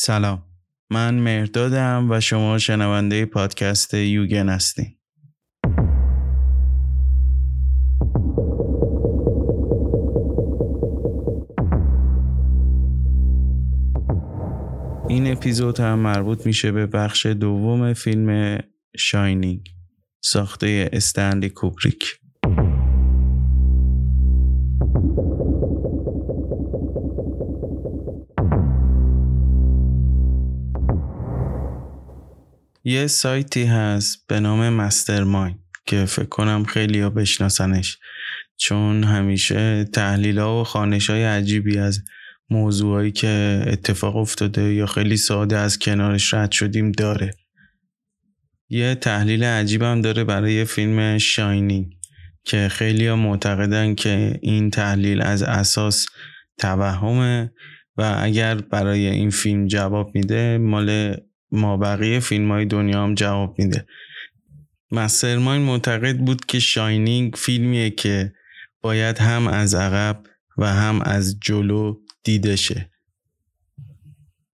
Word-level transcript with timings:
سلام. 0.00 0.42
من 0.90 1.14
مهردادم 1.14 2.10
و 2.10 2.20
شما 2.20 2.58
شنونده 2.58 3.26
پادکست 3.26 3.94
یوگن 3.94 4.48
هستین. 4.48 4.96
این 15.08 15.32
اپیزود 15.32 15.80
هم 15.80 15.98
مربوط 15.98 16.46
میشه 16.46 16.72
به 16.72 16.86
بخش 16.86 17.26
دوم 17.26 17.92
فیلم 17.92 18.58
شاینینگ 18.96 19.68
ساخته 20.20 20.90
استنلی 20.92 21.48
کوبریک. 21.48 22.04
یه 32.88 33.06
سایتی 33.06 33.64
هست 33.64 34.26
به 34.28 34.40
نام 34.40 34.68
مسترماین 34.68 35.58
که 35.86 36.04
فکر 36.04 36.28
کنم 36.28 36.64
خیلی 36.64 37.00
ها 37.00 37.10
بشناسنش. 37.10 37.98
چون 38.56 39.04
همیشه 39.04 39.84
تحلیل 39.84 40.38
ها 40.38 40.60
و 40.60 40.64
خانش 40.64 41.10
های 41.10 41.24
عجیبی 41.24 41.78
از 41.78 42.00
موضوعایی 42.50 43.12
که 43.12 43.64
اتفاق 43.66 44.16
افتاده 44.16 44.74
یا 44.74 44.86
خیلی 44.86 45.16
ساده 45.16 45.56
از 45.56 45.78
کنارش 45.78 46.34
رد 46.34 46.52
شدیم 46.52 46.92
داره. 46.92 47.30
یه 48.68 48.94
تحلیل 48.94 49.44
عجیب 49.44 49.82
هم 49.82 50.00
داره 50.00 50.24
برای 50.24 50.64
فیلم 50.64 51.18
شاینینگ 51.18 51.92
که 52.44 52.68
خیلی 52.68 53.06
ها 53.06 53.16
معتقدن 53.16 53.94
که 53.94 54.38
این 54.42 54.70
تحلیل 54.70 55.22
از 55.22 55.42
اساس 55.42 56.06
توهمه 56.58 57.52
و 57.96 58.16
اگر 58.18 58.54
برای 58.54 59.06
این 59.06 59.30
فیلم 59.30 59.66
جواب 59.66 60.10
میده 60.14 60.58
مال 60.58 61.16
ما 61.52 61.76
بقیه 61.76 62.20
فیلم 62.20 62.50
های 62.50 62.64
دنیا 62.64 63.02
هم 63.02 63.14
جواب 63.14 63.58
میده. 63.58 63.86
مسترماین 64.90 65.62
معتقد 65.62 66.18
بود 66.18 66.44
که 66.44 66.58
شاینینگ 66.58 67.34
فیلمیه 67.34 67.90
که 67.90 68.32
باید 68.80 69.18
هم 69.18 69.48
از 69.48 69.74
عقب 69.74 70.22
و 70.58 70.66
هم 70.66 71.02
از 71.02 71.40
جلو 71.40 71.94
دیده 72.24 72.56
شه. 72.56 72.90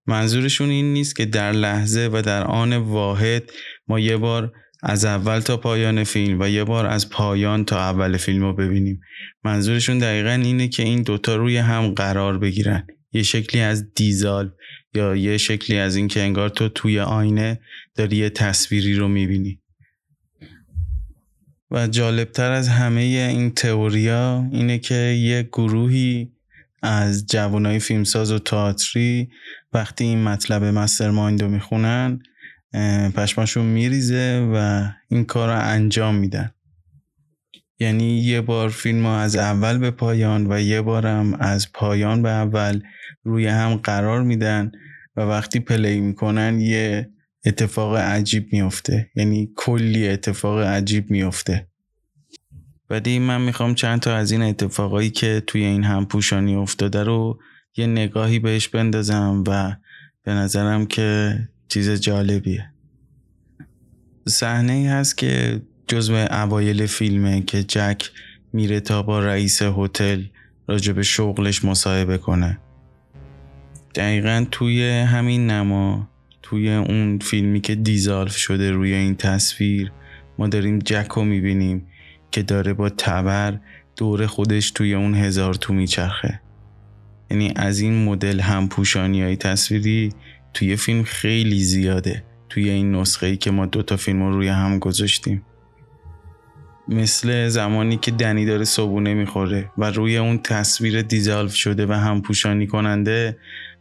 منظورشون 0.07 0.71
این 0.71 0.93
نیست 0.93 1.17
که 1.17 1.25
در 1.25 1.53
لحظه 1.53 2.11
و 2.13 2.23
در 2.23 2.45
آن 2.45 2.77
واحد 2.77 3.51
ما 3.89 4.01
یه 4.01 4.17
بار 4.17 4.53
از 4.83 5.05
اول 5.05 5.41
تا 5.41 5.57
پایان 5.57 6.05
فیلم 6.05 6.41
و 6.41 6.49
یه 6.49 6.65
بار 6.65 6.87
از 6.87 7.11
پایان 7.11 7.65
تا 7.65 7.79
اول 7.79 8.17
فیلم 8.17 8.43
رو 8.43 8.53
ببینیم. 8.53 9.01
منظورشون 9.45 9.99
دقیقا 9.99 10.31
اینه 10.31 10.69
که 10.69 10.83
این 10.83 11.03
دوتا 11.03 11.37
روی 11.37 11.57
هم 11.57 11.89
قرار 11.89 12.39
بگیرن. 12.39 12.87
یه 13.13 13.23
شکلی 13.23 13.61
از 13.61 13.95
دیزال 13.95 14.53
یا 14.95 15.17
یه 15.17 15.39
شکلی 15.39 15.79
از 15.79 15.97
این 15.97 16.09
که 16.09 16.21
انگار 16.21 16.49
تو 16.49 16.69
توی 16.69 17.01
آینه 17.01 17.61
داری 17.95 18.17
یه 18.17 18.31
تصویری 18.31 18.95
رو 18.95 19.09
می‌بینی. 19.09 19.61
و 21.71 21.87
جالبتر 21.87 22.53
از 22.53 22.69
همه 22.69 23.01
این 23.01 23.51
تئوریا 23.51 24.49
اینه 24.53 24.79
که 24.79 24.95
یه 24.95 25.43
گروهی 25.43 26.33
از 26.83 27.27
جوانای 27.27 27.79
فیلمساز 27.79 28.33
و 28.33 28.39
تئاتری 28.39 29.29
وقتی 29.73 30.05
این 30.05 30.23
مطلب 30.23 30.65
مستر 30.65 31.09
رو 31.09 31.49
می‌خونن 31.49 32.23
پشماشون 33.15 33.65
میریزه 33.65 34.51
و 34.55 34.89
این 35.09 35.25
کار 35.25 35.49
رو 35.49 35.59
انجام 35.61 36.15
میدن. 36.15 36.51
یعنی 37.85 38.19
یه 38.19 38.41
بار 38.41 38.69
فیلم 38.69 39.07
از 39.07 39.37
اول 39.37 39.79
به 39.79 39.91
پایان 39.91 40.53
و 40.53 40.61
یه 40.61 40.83
بارم 40.83 41.35
از 41.35 41.73
پایان 41.73 42.23
به 42.23 42.29
اول 42.29 42.83
روی 43.25 43.47
هم 43.47 43.75
قرار 43.75 44.23
میدن 44.23 44.73
و 45.17 45.21
وقتی 45.21 45.61
پلی 45.61 46.01
می‌کنن 46.01 46.61
یه 46.61 47.11
اتفاق 47.45 47.97
عجیب 47.97 48.53
میفته. 48.53 49.11
یعنی 49.17 49.51
کلی 49.57 50.09
اتفاق 50.09 50.59
عجیب 50.61 51.11
میفته. 51.11 51.67
ولی 52.91 53.19
من 53.19 53.41
می‌خوام 53.41 53.75
چند 53.75 54.01
تا 54.01 54.17
از 54.17 54.33
این 54.33 54.43
اتفاقایی 54.43 55.11
که 55.11 55.43
توی 55.47 55.65
این 55.65 55.85
همپوشانی 55.85 56.55
افتاده 56.55 57.03
رو 57.03 57.39
یه 57.77 57.87
نگاهی 57.87 58.39
بهش 58.39 58.69
بندازم 58.69 59.45
و 59.49 59.77
به 60.23 60.33
نظرم 60.33 60.87
که 60.87 61.39
چیز 61.69 61.91
جالبیه. 61.91 62.71
صحنه 64.29 64.73
ای 64.73 64.87
هست 64.87 65.19
که 65.19 65.63
جزو 65.87 66.15
اوایل 66.31 66.87
فیلمه 66.87 67.41
که 67.41 67.63
جک 67.63 68.11
میره 68.53 68.81
تا 68.81 69.03
با 69.03 69.21
رئیس 69.21 69.63
هتل 69.63 70.23
راجع 70.69 70.93
به 70.93 71.03
شغلش 71.03 71.65
مصاحبه 71.65 72.19
کنه. 72.19 72.59
دقیقا 73.95 74.47
توی 74.51 74.91
همین 74.91 75.51
نما 75.51 76.09
توی 76.43 76.75
اون 76.75 77.19
فیلمی 77.19 77.61
که 77.61 77.75
دیزالف 77.75 78.37
شده 78.37 78.71
روی 78.71 78.95
این 78.95 79.15
تصویر 79.15 79.93
ما 80.39 80.49
داریم 80.49 80.79
جک 80.79 81.09
رو 81.17 81.25
می‌بینیم 81.25 81.87
که 82.31 82.43
داره 82.43 82.73
با 82.73 82.89
تبر 82.89 83.59
دور 83.97 84.27
خودش 84.27 84.71
توی 84.71 84.95
اون 84.95 85.15
هزار 85.15 85.55
تو 85.55 85.73
میچرخه. 85.73 86.41
یعنی 87.31 87.53
از 87.57 87.81
این 87.81 88.05
مدل 88.05 88.41
همپوشانی 88.41 89.23
های 89.23 89.37
تصویری 89.37 90.13
توی 90.55 90.77
فیلم 90.77 91.03
خیلی 91.03 91.61
زیاده. 91.65 92.25
توی 92.49 92.71
این 92.71 92.95
نسخه 92.95 93.27
ای 93.27 93.37
که 93.37 93.51
ما 93.51 93.67
دوتا 93.67 93.97
فیلم 93.97 94.23
رو 94.23 94.31
روی 94.31 94.49
هم 94.49 94.79
گذاشتیم. 94.79 95.43
مثل 96.89 97.49
زمانی 97.49 97.97
که 97.97 98.11
دنی 98.11 98.47
داره 98.47 98.65
صبونه 98.65 99.15
می‌خوره 99.15 99.71
و 99.79 99.91
روی 99.91 100.17
اون 100.17 100.39
تصویر 100.39 101.03
دیزالف 101.03 101.55
شده 101.55 101.87
و 101.87 101.93
همپوشانی 101.93 102.67
کننده 102.67 103.37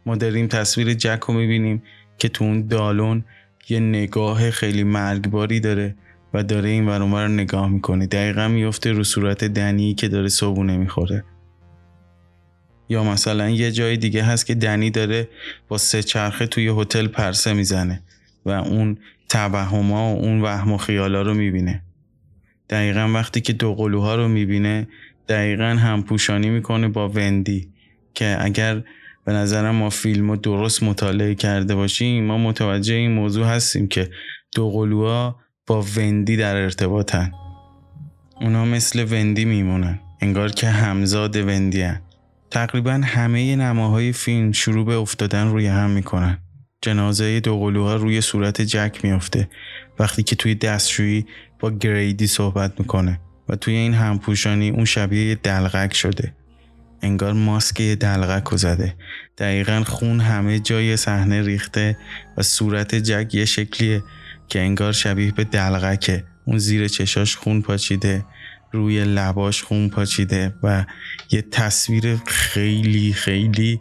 ما 0.06 0.16
داریم 0.16 0.46
تصویر 0.46 0.94
جک 0.94 1.20
رو 1.20 1.34
می‌بینیم 1.34 1.82
که 2.18 2.28
تو 2.28 2.44
اون 2.44 2.66
دالون 2.66 3.24
یه 3.68 3.80
نگاه 3.80 4.50
خیلی 4.50 4.84
مرگباری 4.84 5.60
داره 5.60 5.96
و 6.34 6.42
داره 6.42 6.68
این 6.68 6.86
ورانور 6.86 7.26
رو 7.26 7.32
نگاه 7.32 7.68
می‌کنه. 7.68 8.06
دقیقا 8.06 8.48
میفته 8.48 8.92
رو 8.92 9.04
صورت 9.04 9.44
دنی 9.44 9.94
که 9.94 10.08
داره 10.08 10.28
صبونه 10.28 10.76
می‌خوره. 10.76 11.24
یا 12.88 13.04
مثلا 13.04 13.50
یه 13.50 13.72
جای 13.72 13.96
دیگه 13.96 14.22
هست 14.22 14.46
که 14.46 14.54
دنی 14.54 14.90
داره 14.90 15.28
با 15.68 15.78
سه 15.78 16.02
چرخه 16.02 16.46
توی 16.46 16.68
هتل 16.68 17.06
پرسه 17.06 17.52
می‌زنه 17.52 18.02
و 18.46 18.50
اون 18.50 18.98
توهما 19.28 20.14
و 20.14 20.22
اون 20.22 20.42
وهم 20.42 20.72
و 20.72 20.76
خیالا 20.76 21.22
رو 21.22 21.34
می‌بینه. 21.34 21.83
دقیقا 22.74 23.10
وقتی 23.14 23.40
که 23.40 23.52
دو 23.52 23.74
قلوها 23.74 24.14
رو 24.14 24.28
می‌بینه 24.28 24.88
دقیقا 25.28 25.64
هم 25.64 26.02
پوشانی 26.02 26.50
می‌کنه 26.50 26.88
با 26.88 27.08
وندی 27.08 27.68
که 28.14 28.36
اگر 28.40 28.82
به 29.24 29.32
نظرم 29.32 29.74
ما 29.74 29.90
فیلم 29.90 30.30
رو 30.30 30.36
درست 30.36 30.82
مطالعه 30.82 31.34
کرده 31.34 31.74
باشیم 31.74 32.24
ما 32.24 32.38
متوجه 32.38 32.94
این 32.94 33.12
موضوع 33.12 33.46
هستیم 33.46 33.88
که 33.88 34.10
دو 34.54 34.70
قلوها 34.70 35.40
با 35.66 35.84
وندی 35.96 36.36
در 36.36 36.56
ارتباطن. 36.56 37.32
اونا 38.40 38.64
مثل 38.64 39.06
وندی 39.10 39.44
میمونن 39.44 40.00
انگار 40.20 40.48
که 40.48 40.68
همزاد 40.68 41.36
وندی 41.36 41.82
هن. 41.82 42.00
تقریبا 42.50 43.00
همه 43.04 43.56
نماهای 43.56 44.12
فیلم 44.12 44.52
شروع 44.52 44.86
به 44.86 44.94
افتادن 44.94 45.50
روی 45.50 45.66
هم 45.66 45.90
می‌کنن. 45.90 46.38
جنازه 46.82 47.40
دوقلوها 47.40 47.96
روی 47.96 48.20
صورت 48.20 48.62
جک 48.62 49.04
میافته. 49.04 49.48
وقتی 49.98 50.22
که 50.22 50.36
توی 50.36 50.54
دستشویی 50.54 51.26
گریدی 51.70 52.26
صحبت 52.26 52.80
می‌کنه 52.80 53.20
و 53.48 53.56
توی 53.56 53.74
این 53.74 53.94
همپوشانی 53.94 54.70
اون 54.70 54.84
شبیه 54.84 55.34
دلغک 55.34 55.94
شده. 55.94 56.34
انگار 57.02 57.32
ماسک 57.32 57.82
دلغک 57.82 58.44
رو 58.44 58.56
زده. 58.56 58.94
دقیقا 59.38 59.82
خون 59.86 60.20
همه 60.20 60.58
جای 60.58 60.96
صحنه 60.96 61.42
ریخته 61.42 61.98
و 62.36 62.42
صورت 62.42 62.94
جک 62.94 63.34
یه 63.34 63.44
شکلیه 63.44 64.02
که 64.48 64.60
انگار 64.60 64.92
شبیه 64.92 65.32
به 65.32 65.44
دلغکه. 65.44 66.24
اون 66.44 66.58
زیر 66.58 66.88
چشاش 66.88 67.36
خون 67.36 67.62
پاچیده 67.62 68.24
روی 68.72 69.04
لباش 69.04 69.62
خون 69.62 69.88
پاچیده 69.88 70.54
و 70.62 70.84
یه 71.30 71.42
تصویر 71.42 72.16
خیلی 72.26 73.12
خیلی 73.12 73.80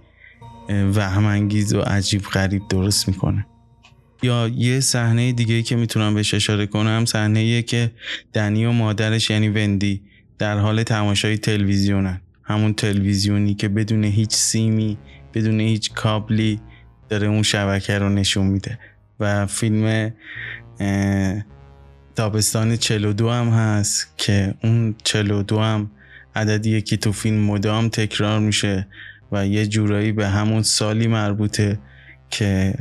وهمانگیز 0.70 1.74
و 1.74 1.82
عجیب 1.82 2.22
غریب 2.22 2.62
درست 2.70 3.08
می‌کنه. 3.08 3.46
یا 4.24 4.48
یه 4.48 4.80
صحنه 4.80 5.32
دیگه 5.32 5.64
که 5.64 5.76
می‌تونم 5.76 6.14
بهش 6.14 6.34
اشاره 6.34 6.66
کنم 6.66 7.06
صحنه 7.06 7.62
که 7.62 7.92
دنی 8.34 8.66
و 8.66 8.72
مادرش 8.72 9.30
یعنی 9.30 9.50
وندی 9.50 10.02
در 10.38 10.58
حال 10.58 10.84
تماشای 10.84 11.38
تلویزیونن. 11.38 12.22
همون 12.44 12.74
تلویزیونی 12.74 13.54
که 13.54 13.68
بدون 13.68 14.04
هیچ 14.04 14.34
سیمی 14.34 14.98
بدون 15.34 15.60
هیچ 15.60 15.94
کابلی 15.94 16.60
داره 17.10 17.28
اون 17.28 17.44
شبکه 17.44 18.00
رو 18.00 18.10
نشون 18.10 18.48
میده. 18.48 18.80
و 19.20 19.46
فیلم 19.46 20.14
تابستان 22.16 22.78
42 22.78 23.30
هم 23.30 23.50
هست 23.50 24.14
که 24.18 24.54
اون 24.64 24.96
42 25.04 25.60
هم 25.60 25.92
عددیه 26.36 26.82
که 26.82 26.98
تو 26.98 27.12
فیلم 27.12 27.40
مدام 27.40 27.90
تکرار 27.90 28.40
میشه 28.40 28.88
و 29.32 29.48
یه 29.48 29.68
جورایی 29.68 30.12
به 30.12 30.28
همون 30.28 30.64
سالی 30.64 31.08
مربوطه 31.08 31.80
که 32.30 32.74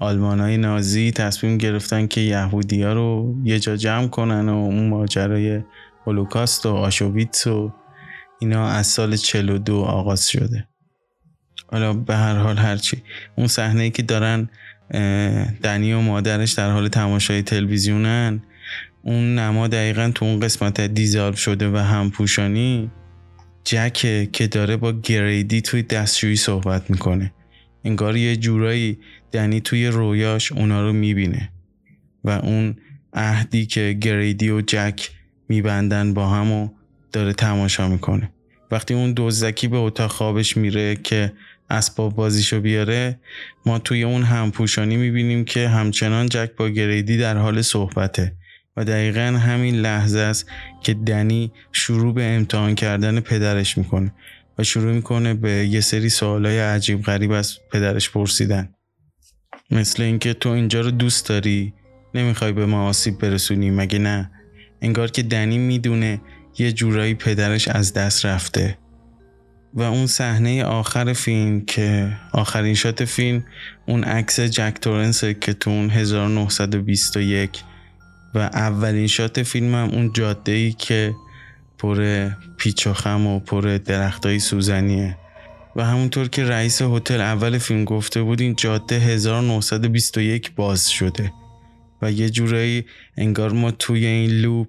آلمان 0.00 0.40
های 0.40 0.56
نازی 0.56 1.10
تصمیم 1.10 1.58
گرفتن 1.58 2.06
که 2.06 2.20
یهودی 2.20 2.82
ها 2.82 2.92
رو 2.92 3.34
یه 3.44 3.58
جا 3.58 3.76
جمع 3.76 4.08
کنن 4.08 4.48
و 4.48 4.54
اون 4.54 4.88
ماجرای 4.88 5.60
هولوکاست 6.06 6.66
و 6.66 6.68
آشویتس 6.68 7.46
و 7.46 7.72
اینا 8.38 8.68
از 8.68 8.86
سال 8.86 9.16
42 9.16 9.82
آغاز 9.82 10.28
شده. 10.28 10.68
حالا 11.66 11.92
به 11.92 12.16
هر 12.16 12.34
حال 12.34 12.56
هرچی 12.56 13.02
اون 13.36 13.46
صحنه 13.46 13.90
که 13.90 14.02
دارن 14.02 14.48
دنی 15.62 15.92
و 15.92 16.00
مادرش 16.00 16.52
در 16.52 16.70
حال 16.70 16.88
تماشای 16.88 17.42
تلویزیونن. 17.42 18.42
اون 19.02 19.38
نما 19.38 19.68
دقیقا 19.68 20.12
تو 20.14 20.24
اون 20.24 20.40
قسمت 20.40 20.80
دیزالف 20.80 21.38
شده 21.38 21.70
و 21.70 21.76
همپوشانی 21.76 22.90
جکه 23.64 24.28
که 24.32 24.46
داره 24.46 24.76
با 24.76 24.92
گریدی 24.92 25.60
توی 25.60 25.82
دستشویی 25.82 26.36
صحبت 26.36 26.90
می‌کنه. 26.90 27.32
انگار 27.84 28.16
یه 28.16 28.36
جورایی 28.36 28.98
دنی 29.32 29.60
توی 29.60 29.86
رویاش 29.86 30.52
اونا 30.52 30.82
رو 30.82 30.92
می‌بینه 30.92 31.52
و 32.24 32.30
اون 32.30 32.76
عهدی 33.12 33.66
که 33.66 33.98
گریدی 34.00 34.50
و 34.50 34.60
جک 34.60 35.10
میبندن 35.48 36.14
با 36.14 36.28
هم 36.28 36.52
و 36.52 36.68
داره 37.12 37.32
تماشا 37.32 37.88
می‌کنه. 37.88 38.30
وقتی 38.70 38.94
اون 38.94 39.12
دزدکی 39.16 39.68
به 39.68 39.76
اتاق 39.76 40.10
خوابش 40.10 40.56
میره 40.56 40.96
که 40.96 41.32
اسباب 41.70 42.14
بازیشو 42.14 42.60
بیاره 42.60 43.20
ما 43.66 43.78
توی 43.78 44.02
اون 44.02 44.22
همپوشانی 44.22 44.96
می‌بینیم 44.96 45.44
که 45.44 45.68
همچنان 45.68 46.28
جک 46.28 46.50
با 46.56 46.68
گریدی 46.68 47.16
در 47.16 47.36
حال 47.36 47.62
صحبته 47.62 48.32
و 48.76 48.84
دقیقا 48.84 49.20
همین 49.20 49.74
لحظه 49.74 50.18
است 50.18 50.46
که 50.82 50.94
دنی 50.94 51.52
شروع 51.72 52.14
به 52.14 52.24
امتحان 52.24 52.74
کردن 52.74 53.20
پدرش 53.20 53.78
می‌کنه 53.78 54.12
و 54.58 54.64
شروع 54.64 54.92
می‌کنه 54.92 55.34
به 55.34 55.50
یه 55.50 55.80
سری 55.80 56.08
سوالای 56.08 56.58
عجیب 56.58 57.02
غریب 57.02 57.30
از 57.30 57.58
پدرش 57.72 58.10
پرسیدن. 58.10 58.74
مثل 59.70 60.02
اینکه 60.02 60.34
تو 60.34 60.48
اینجا 60.48 60.80
رو 60.80 60.90
دوست 60.90 61.28
داری 61.28 61.72
نمی‌خوای 62.14 62.52
به 62.52 62.66
ما 62.66 62.88
آسیب 62.88 63.18
برسونی 63.18 63.70
مگه 63.70 63.98
نه؟ 63.98 64.30
انگار 64.80 65.10
که 65.10 65.22
دنی 65.22 65.58
می‌دونه 65.58 66.20
یه 66.58 66.72
جورایی 66.72 67.14
پدرش 67.14 67.68
از 67.68 67.92
دست 67.92 68.26
رفته. 68.26 68.78
و 69.74 69.82
اون 69.82 70.06
صحنه 70.06 70.64
آخر 70.64 71.12
فیلم 71.12 71.60
که 71.60 72.12
آخرین 72.32 72.74
شات 72.74 73.04
فیلم 73.04 73.44
اون 73.86 74.04
عکس 74.04 74.40
جک 74.40 74.74
تورنس 74.80 75.24
که 75.24 75.52
تو 75.52 75.70
اون 75.70 75.90
1921 75.90 77.62
و 78.34 78.38
اولین 78.38 79.06
شات 79.06 79.42
فیلم 79.42 79.74
هم 79.74 79.88
اون 79.88 80.12
جاده 80.12 80.52
ای 80.52 80.72
که 80.72 81.14
پر 81.78 82.28
پیچ 82.56 82.86
و 82.86 82.92
خم 82.92 83.26
و 83.26 83.40
پر 83.40 83.78
درختای 83.84 84.38
سوزنیه. 84.38 85.16
و 85.76 85.84
همونطور 85.84 86.28
که 86.28 86.44
رئیس 86.44 86.82
هتل 86.82 87.20
اول 87.20 87.58
فیلم 87.58 87.84
گفته 87.84 88.22
بود 88.22 88.40
این 88.40 88.54
جاده 88.54 88.94
1921 88.94 90.54
باز 90.54 90.90
شده 90.90 91.32
و 92.02 92.12
یه 92.12 92.30
جورایی 92.30 92.84
انگار 93.16 93.52
ما 93.52 93.70
توی 93.70 94.06
این 94.06 94.30
لوپ 94.30 94.68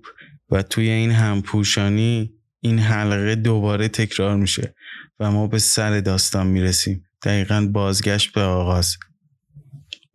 و 0.49 0.63
توی 0.63 0.89
این 0.89 1.11
همپوشانی 1.11 2.31
این 2.61 2.79
حلقه 2.79 3.35
دوباره 3.35 3.87
تکرار 3.87 4.35
میشه 4.35 4.75
و 5.19 5.31
ما 5.31 5.47
به 5.47 5.59
سر 5.59 5.99
داستان 5.99 6.47
می‌رسیم. 6.47 7.03
دقیقا 7.23 7.69
بازگشت 7.73 8.33
به 8.33 8.41
آغاز. 8.41 8.97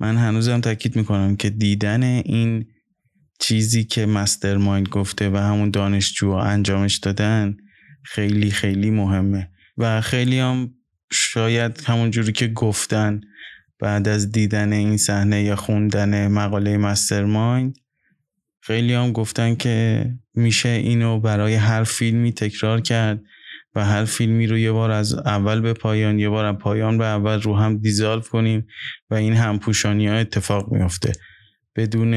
من 0.01 0.17
هنوزم 0.17 0.61
تاکید 0.61 0.97
می‌کنم 0.97 1.37
که 1.37 1.51
دیدن 1.51 2.03
این 2.03 2.67
چیزی 3.39 3.85
که 3.85 4.07
مستر 4.07 4.57
مایند 4.57 4.89
گفته 4.89 5.31
و 5.31 5.37
همون 5.37 5.71
دانشجو 5.71 6.31
انجامش 6.31 6.97
دادن 6.97 7.57
خیلی 8.03 8.51
خیلی 8.51 8.91
مهمه 8.91 9.51
و 9.79 10.01
خیلی 10.01 10.39
هم 10.39 10.76
شاید 11.13 11.83
همون 11.87 12.11
جوری 12.11 12.33
که 12.33 12.49
گفتن 12.49 13.21
بعد 13.81 14.09
از 14.09 14.33
دیدن 14.33 14.73
این 14.73 14.97
صحنه 14.97 15.43
یا 15.43 15.57
خوندن 15.57 16.29
مقاله 16.29 16.77
مستر 16.77 17.25
مایند 17.25 17.77
خیلی 18.61 18.95
هم 18.95 19.13
گفتن 19.13 19.55
که 19.55 20.07
میشه 20.35 20.69
اینو 20.69 21.21
برای 21.21 21.55
هر 21.55 21.85
فیلمی 21.85 22.33
تکرار 22.33 22.81
کرد 22.81 23.23
و 23.75 23.85
هر 23.85 24.05
فیلمی 24.05 24.47
رو 24.47 24.59
یه 24.59 24.73
بار 24.73 24.91
از 24.91 25.15
اول 25.15 25.61
به 25.61 25.73
پایان 25.73 26.19
یه 26.19 26.29
بار 26.29 26.45
از 26.45 26.55
پایان 26.55 26.99
به 26.99 27.05
اول 27.05 27.41
رو 27.41 27.57
هم 27.57 27.79
دیزالف 27.79 28.29
کنیم 28.29 28.67
و 29.11 29.15
این 29.15 29.33
همپوشانی 29.33 30.09
ها 30.09 30.15
اتفاق 30.15 30.73
میفته 30.73 31.13
بدون 31.77 32.15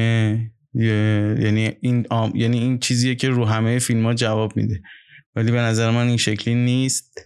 یعنی 0.74 1.72
این 1.80 2.06
یعنی 2.34 2.58
این 2.58 2.78
چیزیه 2.78 3.14
که 3.14 3.28
رو 3.28 3.44
همه 3.44 3.78
فیلم 3.78 4.06
ها 4.06 4.14
جواب 4.14 4.56
میده. 4.56 4.82
ولی 5.36 5.52
به 5.52 5.58
نظر 5.58 5.90
من 5.90 6.06
این 6.06 6.16
شکلی 6.16 6.54
نیست. 6.54 7.20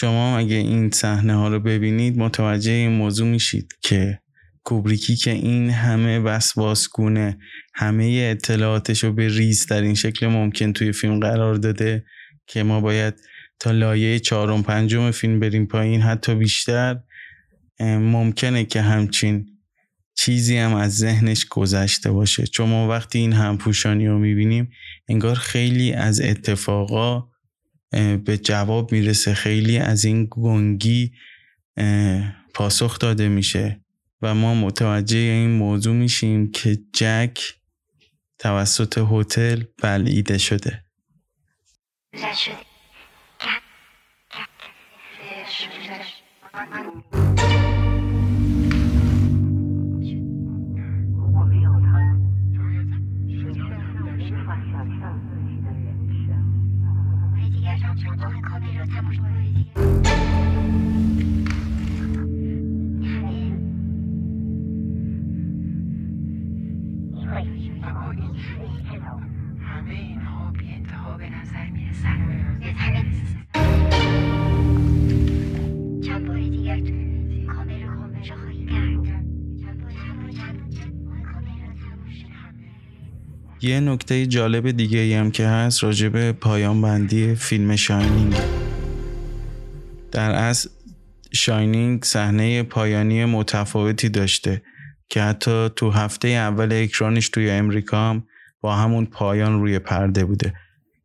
شما 0.00 0.38
اگه 0.38 0.56
این 0.56 0.90
صحنه 0.90 1.34
ها 1.34 1.48
رو 1.48 1.60
ببینید 1.60 2.18
متوجه 2.18 2.72
این 2.72 2.92
موضوع 2.92 3.28
میشید 3.28 3.74
که 3.82 4.18
کوبریکی 4.64 5.16
که 5.16 5.30
این 5.30 5.70
همه 5.70 6.18
وسواسگونه 6.18 7.38
همه 7.74 8.28
اطلاعاتش 8.30 9.04
رو 9.04 9.12
به 9.12 9.28
ریز 9.28 9.66
در 9.66 9.82
این 9.82 9.94
شکل 9.94 10.26
ممکن 10.26 10.72
توی 10.72 10.92
فیلم 10.92 11.20
قرار 11.20 11.54
داده 11.54 12.04
که 12.46 12.62
ما 12.62 12.80
باید 12.80 13.14
تا 13.60 13.70
لایه 13.70 14.18
چهارم 14.18 14.62
پنجم 14.62 15.10
فیلم 15.10 15.40
بریم 15.40 15.66
پایین 15.66 16.00
حتی 16.00 16.34
بیشتر 16.34 17.00
ممکنه 17.80 18.64
که 18.64 18.82
همچین 18.82 19.46
چیزی 20.14 20.56
هم 20.56 20.74
از 20.74 20.96
ذهنش 20.96 21.44
گذشته 21.44 22.10
باشه. 22.10 22.46
چون 22.46 22.68
ما 22.68 22.88
وقتی 22.88 23.18
این 23.18 23.32
همپوشانی 23.32 24.06
رو 24.06 24.18
می‌بینیم 24.18 24.70
انگار 25.08 25.34
خیلی 25.34 25.92
از 25.92 26.20
اتفاقا 26.20 27.37
به 28.24 28.38
جواب 28.42 28.92
می‌رسه. 28.92 29.34
خیلی 29.34 29.78
از 29.78 30.04
این 30.04 30.28
گنگی 30.30 31.12
پاسخ 32.54 32.98
داده 32.98 33.28
میشه 33.28 33.80
و 34.22 34.34
ما 34.34 34.54
متوجه 34.54 35.18
این 35.18 35.50
موضوع 35.50 35.94
میشیم 35.94 36.50
که 36.50 36.78
جک 36.92 37.40
توسط 38.38 38.98
هتل 39.10 39.62
بلعیده 39.82 40.38
شده. 40.38 40.84
یه 83.68 83.80
نکته 83.80 84.26
جالب 84.26 84.70
دیگه 84.70 84.98
ای 84.98 85.14
هم 85.14 85.30
که 85.30 85.46
هست 85.46 85.84
راجب 85.84 86.32
پایان 86.32 86.82
بندی 86.82 87.34
فیلم 87.34 87.76
شاینینگ. 87.76 88.34
در 90.12 90.34
از 90.34 90.70
شاینینگ 91.32 92.04
صحنه 92.04 92.62
پایانی 92.62 93.24
متفاوتی 93.24 94.08
داشته 94.08 94.62
که 95.08 95.22
حتی 95.22 95.68
تو 95.76 95.90
هفته 95.90 96.28
اول 96.28 96.72
اکرانش 96.72 97.28
توی 97.28 97.50
امریکا 97.50 98.10
هم 98.10 98.24
با 98.60 98.76
همون 98.76 99.06
پایان 99.06 99.60
روی 99.60 99.78
پرده 99.78 100.24
بوده 100.24 100.54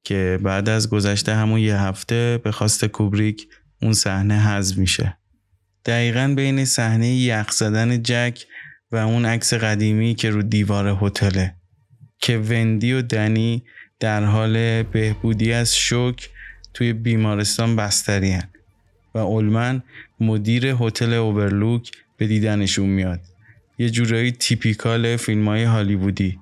که 0.03 0.39
بعد 0.43 0.69
از 0.69 0.89
گذشته 0.89 1.35
همون 1.35 1.59
یه 1.59 1.79
هفته 1.79 2.39
به 2.43 2.51
خواست 2.51 2.85
کوبریک 2.85 3.47
اون 3.81 3.93
صحنه 3.93 4.39
حذف 4.39 4.77
میشه. 4.77 5.17
دقیقا 5.85 6.33
بین 6.37 6.65
صحنه 6.65 7.07
یخ 7.07 7.51
زدن 7.51 8.03
جک 8.03 8.45
و 8.91 8.95
اون 8.95 9.25
عکس 9.25 9.53
قدیمی 9.53 10.15
که 10.15 10.29
رو 10.29 10.41
دیوار 10.41 10.97
هتله. 11.01 11.55
که 12.23 12.37
وندی 12.37 12.93
و 12.93 13.01
دنی 13.01 13.63
در 13.99 14.23
حال 14.23 14.83
بهبودی 14.83 15.53
از 15.53 15.75
شوک 15.77 16.29
توی 16.73 16.93
بیمارستان 16.93 17.75
بستری 17.75 18.37
و 19.13 19.17
اولمن 19.17 19.83
مدیر 20.19 20.65
هتل 20.79 21.13
اوورلوک 21.13 21.91
به 22.17 22.27
دیدنشون 22.27 22.89
میاد. 22.89 23.19
یه 23.77 23.89
جورایی 23.89 24.31
تیپیکال 24.31 25.17
فیلم 25.17 25.47
های 25.47 25.63
هالیوودی. 25.63 26.39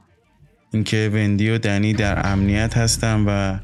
اینکه 0.74 1.12
وندی 1.14 1.50
و 1.50 1.58
دنی 1.58 1.94
در 1.94 2.32
امنیت 2.32 2.78
هستن 2.78 3.24
و 3.28 3.60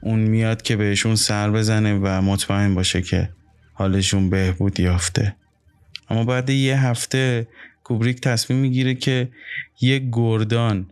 اون 0.00 0.18
میاد 0.18 0.62
که 0.62 0.76
بهشون 0.76 1.16
سر 1.16 1.50
بزنه 1.50 1.94
و 1.94 2.22
مطمئن 2.22 2.74
باشه 2.74 3.02
که 3.02 3.30
حالشون 3.72 4.30
بهبود 4.30 4.80
یافته. 4.80 5.36
اما 6.10 6.24
بعد 6.24 6.50
یه 6.50 6.80
هفته 6.80 7.48
کوبریک 7.84 8.20
تصمیم 8.20 8.58
می‌گیره 8.58 8.94
که 8.94 9.28
یه 9.80 10.08
گردان 10.12 10.86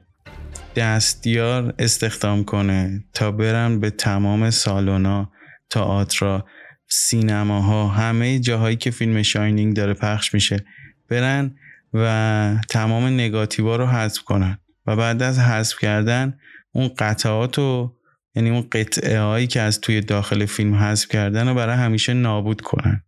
دستیار 0.77 1.75
استخدام 1.79 2.45
کنه 2.45 3.05
تا 3.13 3.31
برن 3.31 3.81
به 3.81 3.91
تمام 3.91 4.51
سالونا 4.51 5.33
تئاترا 5.71 6.47
سینماها 6.89 7.89
همه 7.89 8.39
جاهایی 8.39 8.77
که 8.77 8.91
فیلم 8.91 9.23
شاینینگ 9.23 9.77
داره 9.77 9.95
پخش 9.95 10.35
میشه 10.35 10.65
برن 11.09 11.55
و 11.95 12.57
تمام 12.69 13.07
نگاتیوا 13.07 13.77
رو 13.77 13.87
حذف 13.87 14.23
کنن. 14.23 14.59
و 14.87 14.97
بعد 14.97 15.23
از 15.23 15.39
حذف 15.39 15.79
کردن 15.79 16.39
اون 16.73 16.91
قطعات 16.99 17.59
و 17.59 17.97
یعنی 18.35 18.51
اون 18.51 18.69
قطعه 18.73 19.21
هایی 19.21 19.47
که 19.47 19.61
از 19.61 19.81
توی 19.81 20.01
داخل 20.01 20.47
فیلم 20.47 20.75
حذف 20.75 21.09
کردن 21.09 21.49
رو 21.49 21.55
برای 21.55 21.77
همیشه 21.77 22.15
نابود 22.15 22.61
کنن. 22.61 23.03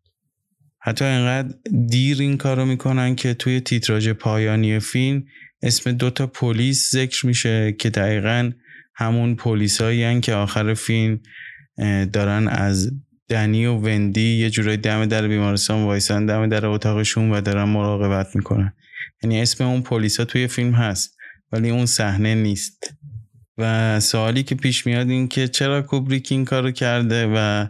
حتی 0.80 1.04
انقدر 1.04 1.54
دیر 1.88 2.20
این 2.20 2.36
کارو 2.36 2.64
می‌کنن 2.64 3.14
که 3.14 3.34
توی 3.34 3.60
تیتراژ 3.60 4.08
پایانی 4.08 4.78
فیلم 4.78 5.24
اسم 5.64 5.92
دوتا 5.92 6.26
پلیس 6.26 6.90
ذکر 6.90 7.26
میشه 7.26 7.72
که 7.72 7.90
دقیقا 7.90 8.50
همون 8.94 9.34
پلیسایی 9.34 10.20
که 10.20 10.34
آخر 10.34 10.74
فیلم 10.74 11.20
دارن 12.12 12.48
از 12.48 12.90
دنی 13.28 13.66
و 13.66 13.72
وندی 13.72 14.36
یه 14.36 14.50
جورایی 14.50 14.76
دم 14.76 15.06
در 15.06 15.28
بیمارستان 15.28 15.84
وایسن 15.84 16.26
دم 16.26 16.48
در 16.48 16.66
اتاقشون 16.66 17.30
و 17.30 17.40
دارن 17.40 17.64
مراقبت 17.64 18.36
می‌کنن. 18.36 18.72
یعنی 19.22 19.42
اسم 19.42 19.64
اون 19.64 19.82
پلیسا 19.82 20.24
توی 20.24 20.46
فیلم 20.46 20.72
هست 20.72 21.16
ولی 21.52 21.70
اون 21.70 21.86
صحنه 21.86 22.34
نیست. 22.34 22.94
و 23.58 24.00
سوالی 24.00 24.42
که 24.42 24.54
پیش 24.54 24.86
میاد 24.86 25.10
این 25.10 25.28
که 25.28 25.48
چرا 25.48 25.82
کوبریک 25.82 26.28
این 26.30 26.44
کارو 26.44 26.70
کرده 26.70 27.26
و 27.34 27.66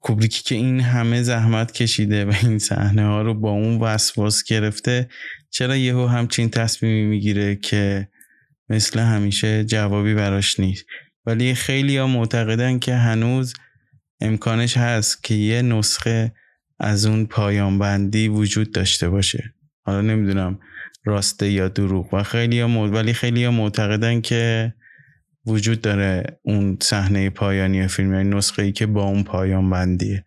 کوبریکی 0.00 0.42
که 0.42 0.54
این 0.54 0.80
همه 0.80 1.22
زحمت 1.22 1.72
کشیده 1.72 2.24
و 2.24 2.32
این 2.42 2.58
صحنه 2.58 3.06
ها 3.06 3.22
رو 3.22 3.34
با 3.34 3.50
اون 3.50 3.80
وسواس 3.80 4.44
گرفته 4.44 5.08
چرا 5.54 5.76
یهو 5.76 6.06
همچین 6.06 6.50
تصمیمی 6.50 7.06
می‌گیره 7.06 7.56
که 7.56 8.08
مثل 8.68 9.00
همیشه 9.00 9.64
جوابی 9.64 10.14
براش 10.14 10.60
نیست؟ 10.60 10.86
ولی 11.26 11.54
خیلی 11.54 11.96
ها 11.96 12.06
معتقدن 12.06 12.78
که 12.78 12.94
هنوز 12.94 13.54
امکانش 14.20 14.76
هست 14.76 15.24
که 15.24 15.34
یه 15.34 15.62
نسخه 15.62 16.32
از 16.80 17.06
اون 17.06 17.26
پایان 17.26 17.78
بندی 17.78 18.28
وجود 18.28 18.72
داشته 18.72 19.08
باشه. 19.08 19.54
حالا 19.86 20.00
نمی‌دونم 20.00 20.58
راسته 21.04 21.50
یا 21.50 21.68
دروغ. 21.68 22.14
و 22.14 22.22
خیلی 22.22 22.60
ها 22.60 22.68
ولی 22.68 23.12
خیلی 23.12 23.44
ها 23.44 23.50
معتقدن 23.50 24.20
که 24.20 24.74
وجود 25.46 25.80
داره 25.80 26.38
اون 26.42 26.78
صحنه 26.82 27.30
پایانی 27.30 27.88
فیلم 27.88 28.14
یعنی 28.14 28.36
نسخه 28.36 28.62
ای 28.62 28.72
که 28.72 28.86
با 28.86 29.04
اون 29.04 29.22
پایان 29.24 29.70
بندیه 29.70 30.24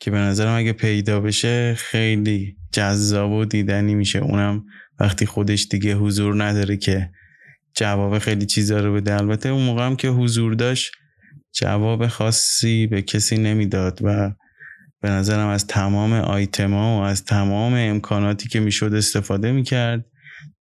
که 0.00 0.10
به 0.10 0.18
نظرم 0.18 0.58
اگه 0.58 0.72
پیدا 0.72 1.20
بشه 1.20 1.74
خیلی 1.74 2.56
جذاب 2.72 3.30
و 3.30 3.44
دیدنی 3.44 3.94
میشه. 3.94 4.18
اونم 4.18 4.64
وقتی 5.00 5.26
خودش 5.26 5.66
دیگه 5.70 5.94
حضور 5.94 6.44
نداره 6.44 6.76
که 6.76 7.10
جواب 7.76 8.18
خیلی 8.18 8.46
چیزا 8.46 8.80
رو 8.80 8.94
بده. 8.94 9.14
البته 9.14 9.48
اون 9.48 9.62
موقع 9.62 9.86
هم 9.86 9.96
که 9.96 10.08
حضور 10.08 10.54
داشت 10.54 10.92
جواب 11.54 12.06
خاصی 12.06 12.86
به 12.86 13.02
کسی 13.02 13.36
نمی‌داد 13.36 14.00
و 14.02 14.32
به 15.00 15.10
نظرم 15.10 15.48
از 15.48 15.66
تمام 15.66 16.12
آیتما 16.12 17.00
و 17.00 17.02
از 17.02 17.24
تمام 17.24 17.74
امکاناتی 17.74 18.48
که 18.48 18.60
می‌شد 18.60 18.94
استفاده 18.94 19.52
می‌کرد 19.52 20.04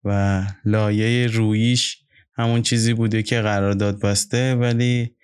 و 0.03 0.43
لایه 0.65 1.27
رویش 1.27 1.97
همون 2.37 2.61
چیزی 2.61 2.93
بوده 2.93 3.23
که 3.23 3.41
قرارداد 3.41 4.01
بسته 4.01 4.55
ولی 4.55 5.14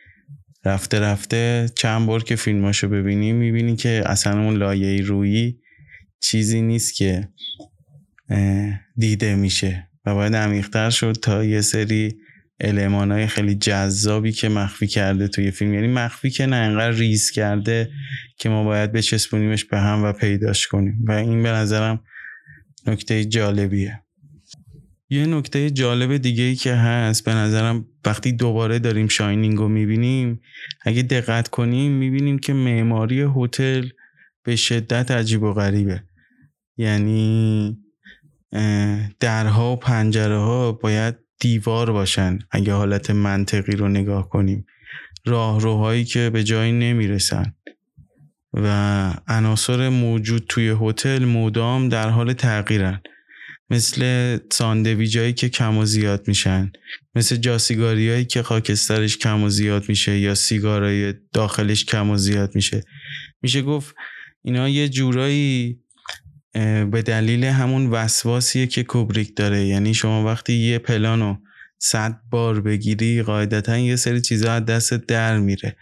رفته 0.65 0.99
رفته 0.99 1.69
چند 1.75 2.07
بار 2.07 2.23
که 2.23 2.35
فیلماشو 2.35 2.87
ببینی 2.87 3.33
می‌بینی 3.33 3.75
که 3.75 4.03
اصلا 4.05 4.43
اون 4.43 4.55
لایه 4.55 5.01
رویی 5.01 5.59
چیزی 6.19 6.61
نیست 6.61 6.95
که 6.95 7.29
دیده 8.97 9.35
میشه 9.35 9.87
و 10.05 10.15
باید 10.15 10.35
عمیقتر 10.35 10.89
شد 10.89 11.15
تا 11.21 11.43
یه 11.43 11.61
سری 11.61 12.17
علمان 12.59 13.11
های 13.11 13.27
خیلی 13.27 13.55
جذابی 13.55 14.31
که 14.31 14.49
مخفی 14.49 14.87
کرده 14.87 15.27
توی 15.27 15.51
فیلم. 15.51 15.73
یعنی 15.73 15.87
مخفی 15.87 16.29
که 16.29 16.45
نه 16.45 16.55
انقدر 16.55 16.91
ریز 16.91 17.31
کرده 17.31 17.91
که 18.37 18.49
ما 18.49 18.63
باید 18.63 18.91
بچسبونیمش 18.91 19.65
به 19.65 19.79
هم 19.79 20.03
و 20.03 20.13
پیداش 20.13 20.67
کنیم. 20.67 21.05
و 21.07 21.11
این 21.11 21.43
به 21.43 21.49
نظرم 21.49 22.03
نکته 22.87 23.25
جالبیه. 23.25 24.00
یه 25.13 25.25
نکته 25.25 25.71
جالب 25.71 26.17
دیگه 26.17 26.43
ای 26.43 26.55
که 26.55 26.73
هست 26.73 27.25
به 27.25 27.33
نظرم 27.33 27.85
وقتی 28.05 28.31
دوباره 28.31 28.79
داریم 28.79 29.07
شاینینگ 29.07 29.57
رو 29.57 29.67
می‌بینیم 29.67 30.41
اگه 30.81 31.01
دقت 31.01 31.47
کنیم 31.47 31.91
می‌بینیم 31.91 32.39
که 32.39 32.53
معماری 32.53 33.25
هتل 33.35 33.89
به 34.43 34.55
شدت 34.55 35.11
عجیب 35.11 35.43
و 35.43 35.53
غریبه. 35.53 36.03
یعنی 36.77 37.77
درها 39.19 39.73
و 39.73 39.75
پنجره 39.75 40.37
ها 40.37 40.71
باید 40.71 41.15
دیوار 41.39 41.91
باشن 41.91 42.39
اگه 42.51 42.73
حالت 42.73 43.11
منطقی 43.11 43.75
رو 43.75 43.87
نگاه 43.87 44.29
کنیم. 44.29 44.65
راهروهایی 45.25 46.03
که 46.05 46.29
به 46.29 46.43
جایی 46.43 46.71
نمی‌رسن. 46.71 47.53
و 48.53 48.67
عناصر 49.27 49.89
موجود 49.89 50.45
توی 50.49 50.75
هتل 50.81 51.25
مدام 51.25 51.89
در 51.89 52.09
حال 52.09 52.33
تغییرن. 52.33 53.01
مثل 53.71 54.37
ساندویجایی 54.51 55.33
که 55.33 55.49
کم 55.49 55.77
و 55.77 55.85
زیاد 55.85 56.27
میشن 56.27 56.71
مثل 57.15 57.35
جاسیگاریایی 57.35 58.25
که 58.25 58.43
خاکسترش 58.43 59.17
کم 59.17 59.43
و 59.43 59.49
زیاد 59.49 59.89
میشه 59.89 60.19
یا 60.19 60.35
سیگارای 60.35 61.13
داخلش 61.33 61.85
کم 61.85 62.09
و 62.09 62.17
زیاد 62.17 62.55
میشه. 62.55 62.83
میشه 63.41 63.61
گفت 63.61 63.95
اینا 64.43 64.69
یه 64.69 64.89
جورایی 64.89 65.79
به 66.91 67.01
دلیل 67.05 67.43
همون 67.43 67.87
وسواسیه 67.87 68.67
که 68.67 68.83
کوبریک 68.83 69.35
داره. 69.35 69.65
یعنی 69.65 69.93
شما 69.93 70.25
وقتی 70.25 70.53
یه 70.53 70.79
پلانو 70.79 71.35
صد 71.79 72.19
بار 72.31 72.61
بگیری 72.61 73.21
قاعدتا 73.21 73.77
یه 73.77 73.95
سری 73.95 74.21
چیزها 74.21 74.51
از 74.51 74.65
دست 74.65 74.93
در 74.93 75.39
میره. 75.39 75.75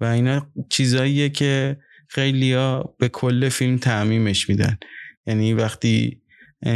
و 0.00 0.04
اینا 0.04 0.46
چیزاییه 0.68 1.28
که 1.28 1.76
خیلیا 2.08 2.94
به 2.98 3.08
کل 3.08 3.48
فیلم 3.48 3.76
تعمیمش 3.76 4.48
میدن. 4.48 4.78
یعنی 5.26 5.54
وقتی 5.54 6.19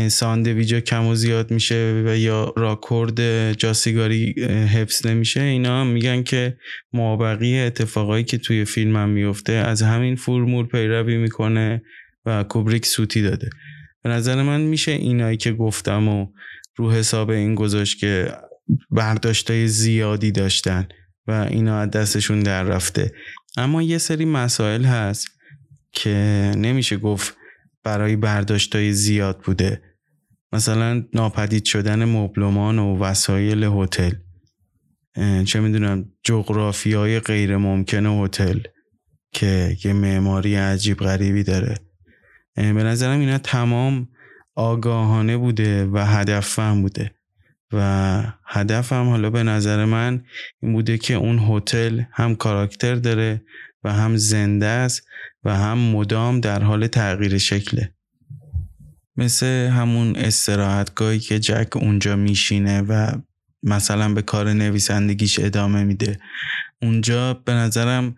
ساندویجا 0.08 0.80
کم 0.80 1.06
و 1.06 1.14
زیاد 1.14 1.50
میشه 1.50 2.02
و 2.06 2.16
یا 2.16 2.52
راکورد 2.56 3.52
جاسیگاری 3.52 4.32
حفظ 4.72 5.06
نمیشه 5.06 5.40
اینا 5.40 5.84
میگن 5.84 6.22
که 6.22 6.56
مابقی 6.92 7.58
اتفاقایی 7.58 8.24
که 8.24 8.38
توی 8.38 8.64
فیلم 8.64 8.96
هم 8.96 9.08
میفته 9.08 9.52
از 9.52 9.82
همین 9.82 10.16
فرمول 10.16 10.66
پیروی 10.66 11.16
می‌کنه 11.16 11.82
و 12.26 12.44
کوبریک 12.44 12.86
سوتی 12.86 13.22
داده. 13.22 13.50
به 14.02 14.10
نظر 14.10 14.42
من 14.42 14.60
میشه 14.60 14.92
اینایی 14.92 15.36
که 15.36 15.52
گفتم 15.52 16.08
و 16.08 16.26
رو 16.76 16.92
حساب 16.92 17.30
این 17.30 17.54
گذاشت 17.54 17.98
که 17.98 18.32
برداشتای 18.90 19.68
زیادی 19.68 20.32
داشتن 20.32 20.88
و 21.26 21.32
اینا 21.50 21.78
از 21.78 21.90
دستشون 21.90 22.40
در 22.40 22.62
رفته. 22.62 23.12
اما 23.56 23.82
یه 23.82 23.98
سری 23.98 24.24
مسائل 24.24 24.84
هست 24.84 25.28
که 25.92 26.10
نمیشه 26.56 26.96
گفت 26.96 27.36
برای 27.84 28.16
برداشتای 28.16 28.92
زیاد 28.92 29.40
بوده. 29.40 29.82
مثلا 30.52 31.04
ناپدید 31.14 31.64
شدن 31.64 32.04
مبلمان 32.04 32.78
و 32.78 32.98
وسایل 32.98 33.64
هتل. 33.64 34.12
چه 35.44 35.60
می‌دونم 35.60 36.12
جغرافی 36.22 36.92
های 36.92 37.20
غیر 37.20 37.56
ممکن 37.56 38.06
هتل 38.06 38.60
که 39.32 39.76
یه 39.84 39.92
معماری 39.92 40.54
عجیب 40.54 40.98
غریبی 40.98 41.42
داره. 41.42 41.74
به 42.56 42.62
نظرم 42.62 43.20
اینا 43.20 43.38
تمام 43.38 44.08
آگاهانه 44.54 45.36
بوده 45.36 45.86
و 45.86 45.98
هدفم 45.98 46.82
بوده. 46.82 47.10
و 47.72 48.22
هدفم 48.46 49.08
حالا 49.08 49.30
به 49.30 49.42
نظر 49.42 49.84
من 49.84 50.24
این 50.62 50.72
بوده 50.72 50.98
که 50.98 51.14
اون 51.14 51.38
هتل 51.38 52.02
هم 52.12 52.34
کاراکتر 52.34 52.94
داره 52.94 53.42
و 53.84 53.92
هم 53.92 54.16
زنده 54.16 54.66
است 54.66 55.06
و 55.44 55.56
هم 55.56 55.78
مدام 55.78 56.40
در 56.40 56.62
حال 56.62 56.86
تغییر 56.86 57.38
شکله. 57.38 57.94
مثل 59.16 59.46
همون 59.46 60.16
استراحتگاهی 60.16 61.18
که 61.18 61.38
جک 61.38 61.76
اونجا 61.76 62.16
میشینه 62.16 62.82
و 62.82 63.12
مثلا 63.62 64.14
به 64.14 64.22
کار 64.22 64.52
نویسندگیش 64.52 65.38
ادامه 65.40 65.84
میده. 65.84 66.18
اونجا 66.82 67.34
به 67.34 67.52
نظرم 67.52 68.16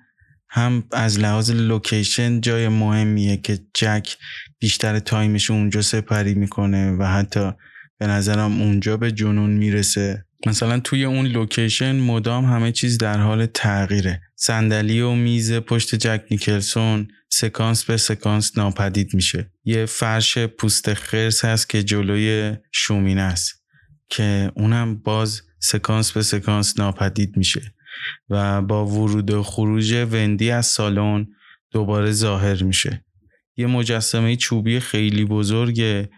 هم 0.48 0.84
از 0.92 1.18
لحاظ 1.18 1.50
لوکیشن 1.50 2.40
جای 2.40 2.68
مهمیه 2.68 3.36
که 3.36 3.58
جک 3.74 4.16
بیشتر 4.58 4.98
تایمش 4.98 5.50
اونجا 5.50 5.82
سپری 5.82 6.34
می‌کنه 6.34 6.92
و 6.92 7.04
حتی 7.04 7.52
به 7.98 8.06
نظرم 8.06 8.62
اونجا 8.62 8.96
به 8.96 9.12
جنون 9.12 9.50
می‌رسه. 9.50 10.25
مثلا 10.46 10.80
توی 10.80 11.04
اون 11.04 11.26
لوکیشن 11.26 11.96
مدام 11.96 12.44
همه 12.44 12.72
چیز 12.72 12.98
در 12.98 13.18
حال 13.18 13.46
تغییره. 13.46 14.22
صندلی 14.34 15.00
و 15.00 15.12
میز 15.12 15.52
پشت 15.52 15.94
جک 15.94 16.22
نیکلسون 16.30 17.08
سکانس 17.28 17.84
به 17.84 17.96
سکانس 17.96 18.58
ناپدید 18.58 19.14
میشه. 19.14 19.50
یه 19.64 19.86
فرش 19.86 20.38
پوست 20.38 20.94
خرس 20.94 21.44
هست 21.44 21.68
که 21.68 21.82
جلوی 21.82 22.56
شومین 22.72 23.18
است 23.18 23.64
که 24.08 24.52
اونم 24.54 24.94
باز 24.94 25.42
سکانس 25.58 26.12
به 26.12 26.22
سکانس 26.22 26.78
ناپدید 26.78 27.36
میشه 27.36 27.74
و 28.30 28.62
با 28.62 28.86
ورود 28.86 29.30
و 29.30 29.42
خروج 29.42 30.06
وندی 30.10 30.50
از 30.50 30.66
سالن 30.66 31.26
دوباره 31.70 32.12
ظاهر 32.12 32.62
میشه. 32.62 33.04
یه 33.56 33.66
مجسمه 33.66 34.36
چوبی 34.36 34.80
خیلی 34.80 35.24
بزرگه 35.24 36.08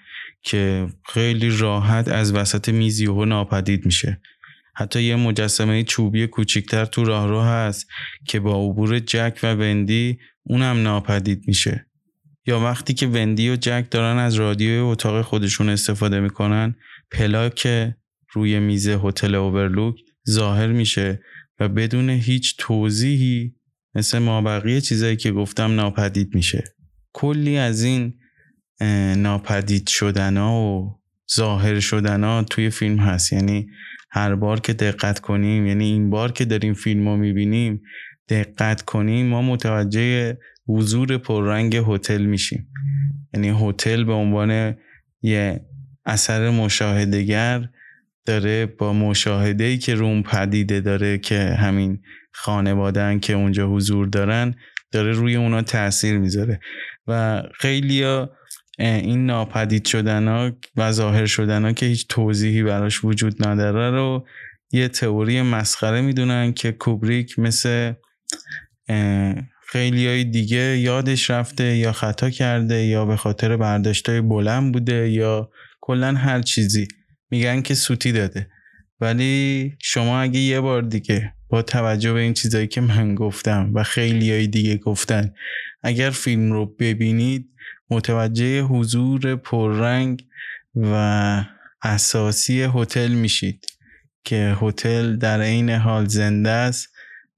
که 0.49 0.87
خیلی 1.13 1.51
راحت 1.51 2.09
از 2.09 2.33
وسط 2.33 2.69
میزیوهو 2.69 3.25
ناپدید 3.25 3.87
میشه. 3.87 4.21
حتی 4.75 5.03
یه 5.03 5.17
مجسمه 5.17 5.83
چوبی 5.83 6.27
کوچیکتر 6.27 6.85
تو 6.85 7.05
راهرو 7.05 7.41
هست 7.41 7.87
که 8.27 8.41
با 8.41 8.71
عبور 8.71 8.99
جک 8.99 9.39
و 9.43 9.55
وندی 9.55 10.19
اونم 10.43 10.83
ناپدید 10.83 11.43
میشه. 11.47 11.87
یا 12.47 12.61
وقتی 12.61 12.95
که 12.95 13.07
وندی 13.07 13.51
و 13.51 13.57
جک 13.57 13.87
دارن 13.91 14.19
از 14.19 14.35
رادیوی 14.35 14.79
اتاق 14.79 15.23
خودشون 15.23 15.69
استفاده 15.69 16.21
می‌کنن 16.21 16.75
پلاک 17.11 17.69
روی 18.33 18.59
میز 18.59 18.89
هتل 18.89 19.35
اوورلوک 19.35 19.95
ظاهر 20.31 20.67
میشه 20.67 21.21
و 21.61 21.69
بدون 21.69 22.11
هیچ 22.11 22.55
توضیحی 22.59 23.55
مثل 23.95 24.19
ما 24.19 24.43
بقیه 24.43 24.81
چیزایی 24.81 25.17
که 25.17 25.33
گفتم 25.33 25.75
ناپدید 25.75 26.35
میشه. 26.35 26.65
کلی 27.13 27.59
از 27.59 27.83
این 27.83 28.15
ناپدید 29.17 29.89
شدن 29.89 30.37
ها 30.37 30.63
و 30.63 31.01
ظاهر 31.37 31.81
شدن 31.81 32.25
ها 32.25 32.43
توی 32.43 32.71
فیلم 32.71 32.99
هست. 32.99 33.33
یعنی 33.33 33.69
هر 34.11 34.35
بار 34.35 34.61
که 34.61 34.73
دقت 34.73 35.19
کنیم 35.19 35.67
یعنی 35.67 35.85
این 35.85 36.11
بار 36.11 36.33
که 36.33 36.45
داریم 36.45 36.75
فیلم 36.75 37.09
رو 37.09 37.17
می‌بینیم 37.17 37.83
دقت 38.29 38.83
کنیم 38.83 39.27
ما 39.27 39.43
متوجه 39.43 40.39
حضور 40.69 41.19
پررنگ 41.19 41.77
هتل 41.77 42.23
میشیم. 42.23 42.69
یعنی 43.35 43.69
هتل 43.69 44.05
به 44.05 44.13
عنوان 44.13 44.77
یه 45.23 45.61
اثر 46.07 46.51
مشاهدگر 46.51 47.69
داره 48.25 48.67
با 48.67 48.93
مشاهده 48.93 49.65
ای 49.65 49.79
که 49.79 49.95
روم 49.95 50.23
پدیده 50.23 50.81
داره 50.81 51.19
که 51.19 51.39
همین 51.39 52.01
خانوادن 52.33 53.19
که 53.19 53.33
اونجا 53.33 53.69
حضور 53.69 54.07
دارن 54.07 54.55
داره 54.93 55.13
روی 55.13 55.37
اونا 55.37 55.63
تاثیر 55.63 56.19
می‌ذاره. 56.19 56.61
و 57.07 57.43
خیلی 57.55 58.27
این 58.79 59.27
ناپدید 59.27 59.87
شدن 59.87 60.29
ها 60.29 60.53
و 60.77 60.93
ظاهر 60.93 61.27
شدن 61.27 61.65
ها 61.65 61.73
که 61.73 61.87
هیچ 61.87 62.07
توضیحی 62.09 62.63
براش 62.63 63.05
وجود 63.05 63.47
نداره 63.47 63.91
رو 63.91 64.27
یه 64.73 64.89
تئوری 64.89 65.43
مسخره 65.43 66.01
می‌دونن 66.01 66.53
که 66.53 66.73
کوبریک 66.73 67.39
مثل 67.39 67.93
خیلی 69.67 70.07
های 70.07 70.25
دیگه 70.25 70.79
یادش 70.79 71.31
رفته 71.31 71.77
یا 71.77 71.93
خطا 71.93 72.31
کرده 72.31 72.85
یا 72.85 73.05
به 73.05 73.17
خاطر 73.17 73.57
برداشتای 73.57 74.21
بلند 74.21 74.73
بوده 74.73 75.11
یا 75.11 75.51
کلا 75.81 76.15
هر 76.15 76.43
چیزی. 76.43 76.89
میگن 77.31 77.63
که 77.63 77.75
سوتی 77.75 78.13
داده. 78.13 78.51
ولی 79.01 79.73
شما 79.83 80.21
اگه 80.21 80.41
یه 80.41 80.61
بار 80.61 80.83
دیگه 80.83 81.35
با 81.49 81.63
توجه 81.63 82.13
به 82.13 82.21
این 82.21 82.35
چیزایی 82.35 82.67
که 82.67 82.81
من 82.81 83.15
گفتم 83.15 83.71
و 83.75 83.83
خیلی 83.83 84.31
های 84.31 84.47
دیگه 84.47 84.77
گفتن 84.77 85.33
اگر 85.83 86.11
فیلم 86.11 86.53
رو 86.53 86.67
ببینید 86.67 87.49
متوجه 87.91 88.63
حضور 88.63 89.37
پررنگ 89.37 90.25
و 90.75 91.45
اساسی 91.83 92.63
هتل 92.75 93.13
میشید 93.13 93.67
که 94.25 94.57
هتل 94.61 95.17
در 95.17 95.41
عین 95.41 95.71
حال 95.71 96.07
زنده 96.07 96.51
است 96.51 96.89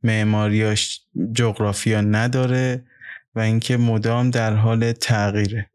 معماریاش 0.03 1.01
جغرافیا 1.33 2.01
نداره 2.01 2.85
و 3.35 3.41
اینکه 3.41 3.77
مدام 3.77 4.31
در 4.31 4.55
حال 4.55 4.93
تغییره. 4.93 5.71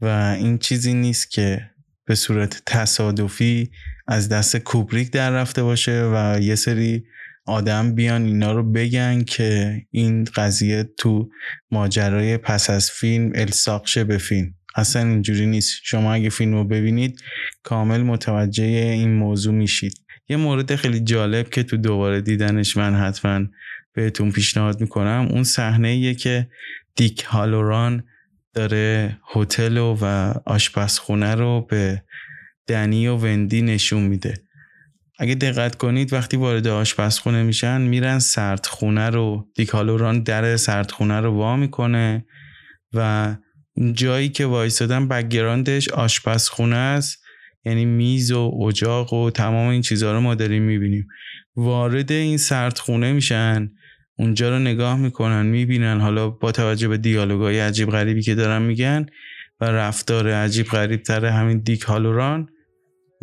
و 0.00 0.06
این 0.38 0.58
چیزی 0.58 0.94
نیست 0.94 1.30
که 1.30 1.70
به 2.04 2.14
صورت 2.14 2.62
تصادفی 2.66 3.70
از 4.06 4.28
دست 4.28 4.56
کوبریک 4.56 5.10
در 5.10 5.30
رفته 5.30 5.62
باشه 5.62 6.10
و 6.14 6.38
یه 6.40 6.54
سری 6.54 7.04
آدم 7.46 7.94
بیان 7.94 8.24
اینا 8.24 8.52
رو 8.52 8.72
بگن 8.72 9.24
که 9.24 9.82
این 9.90 10.24
قضیه 10.24 10.88
تو 10.98 11.28
ماجرای 11.70 12.36
پس 12.36 12.70
از 12.70 12.90
فیلم 12.90 13.32
الساق 13.34 13.86
شه 13.86 14.04
به 14.04 14.18
فیلم. 14.18 14.54
اصلا 14.74 15.08
اینجوری 15.08 15.46
نیست. 15.46 15.80
شما 15.82 16.14
اگه 16.14 16.28
فیلم 16.28 16.54
رو 16.54 16.64
ببینید 16.64 17.20
کامل 17.62 18.02
متوجه 18.02 18.64
این 18.64 19.14
موضوع 19.14 19.54
میشید. 19.54 20.00
یه 20.28 20.36
مورد 20.36 20.74
خیلی 20.74 21.00
جالب 21.00 21.50
که 21.50 21.62
تو 21.62 21.76
دوباره 21.76 22.20
دیدنش 22.20 22.76
من 22.76 22.94
حتما 22.94 23.46
بهتون 23.94 24.30
پیشنهاد 24.30 24.80
می‌کنم 24.80 25.28
اون 25.30 25.44
صحنه 25.44 26.14
که 26.14 26.48
دیک 26.96 27.24
هالوران 27.24 28.04
داره 28.54 29.18
هتل 29.34 29.76
و 29.76 30.04
آشپزخونه 30.46 31.34
رو 31.34 31.66
به 31.70 32.02
دنی 32.66 33.06
و 33.08 33.16
وندی 33.16 33.62
نشون 33.62 34.02
میده. 34.02 34.43
اگه 35.18 35.34
دقت 35.34 35.74
کنید 35.74 36.12
وقتی 36.12 36.36
وارد 36.36 36.66
آشپزخونه 36.66 37.42
میشن 37.42 37.80
میرن 37.80 38.18
سردخونه 38.18 39.10
رو 39.10 39.48
دیکالوران 39.54 40.22
در 40.22 40.56
سردخونه 40.56 41.20
رو 41.20 41.32
وا 41.32 41.56
می‌کنه 41.56 42.26
و 42.94 43.34
جایی 43.92 44.28
که 44.28 44.46
وایستادن 44.46 45.08
بگراندش 45.08 45.88
آشپزخونه 45.88 46.76
است. 46.76 47.24
یعنی 47.64 47.84
میز 47.84 48.32
و 48.32 48.60
اجاق 48.68 49.12
و 49.12 49.30
تمام 49.30 49.68
این 49.68 49.82
چیزها 49.82 50.12
رو 50.12 50.20
ما 50.20 50.34
داریم 50.34 50.62
می‌بینیم. 50.62 51.06
وارد 51.56 52.12
این 52.12 52.36
سردخونه 52.36 53.12
میشن 53.12 53.70
اونجا 54.18 54.50
رو 54.50 54.58
نگاه 54.58 54.96
می‌کنن 54.96 55.46
می‌بینن. 55.46 56.00
حالا 56.00 56.30
با 56.30 56.52
توجه 56.52 56.88
به 56.88 56.98
دیالوگای 56.98 57.60
عجیب 57.60 57.90
غریبی 57.90 58.22
که 58.22 58.34
دارن 58.34 58.62
میگن 58.62 59.06
و 59.60 59.64
رفتار 59.64 60.28
عجیب 60.28 60.66
غریب 60.66 61.02
تر 61.02 61.24
همین 61.24 61.58
دیک 61.58 61.82
هالوران 61.82 62.48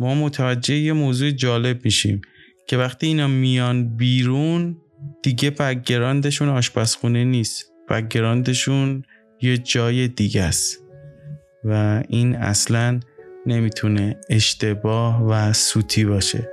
ما 0.02 0.14
متوجه 0.14 0.74
یه 0.74 0.92
موضوع 0.92 1.30
جالب 1.30 1.84
میشیم 1.84 2.20
که 2.66 2.76
وقتی 2.76 3.06
اینا 3.06 3.26
میان 3.26 3.96
بیرون 3.96 4.76
دیگه 5.22 5.50
بگراندشون 5.50 6.48
آشپزخونه 6.48 7.24
نیست. 7.24 7.72
بگراندشون 7.90 9.02
یه 9.42 9.58
جای 9.58 10.08
دیگه 10.08 10.42
است. 10.42 10.78
و 11.64 12.02
این 12.08 12.36
اصلا 12.36 13.00
نمی‌تونه 13.46 14.16
اشتباه 14.30 15.26
و 15.26 15.52
سوتی 15.52 16.04
باشه. 16.04 16.48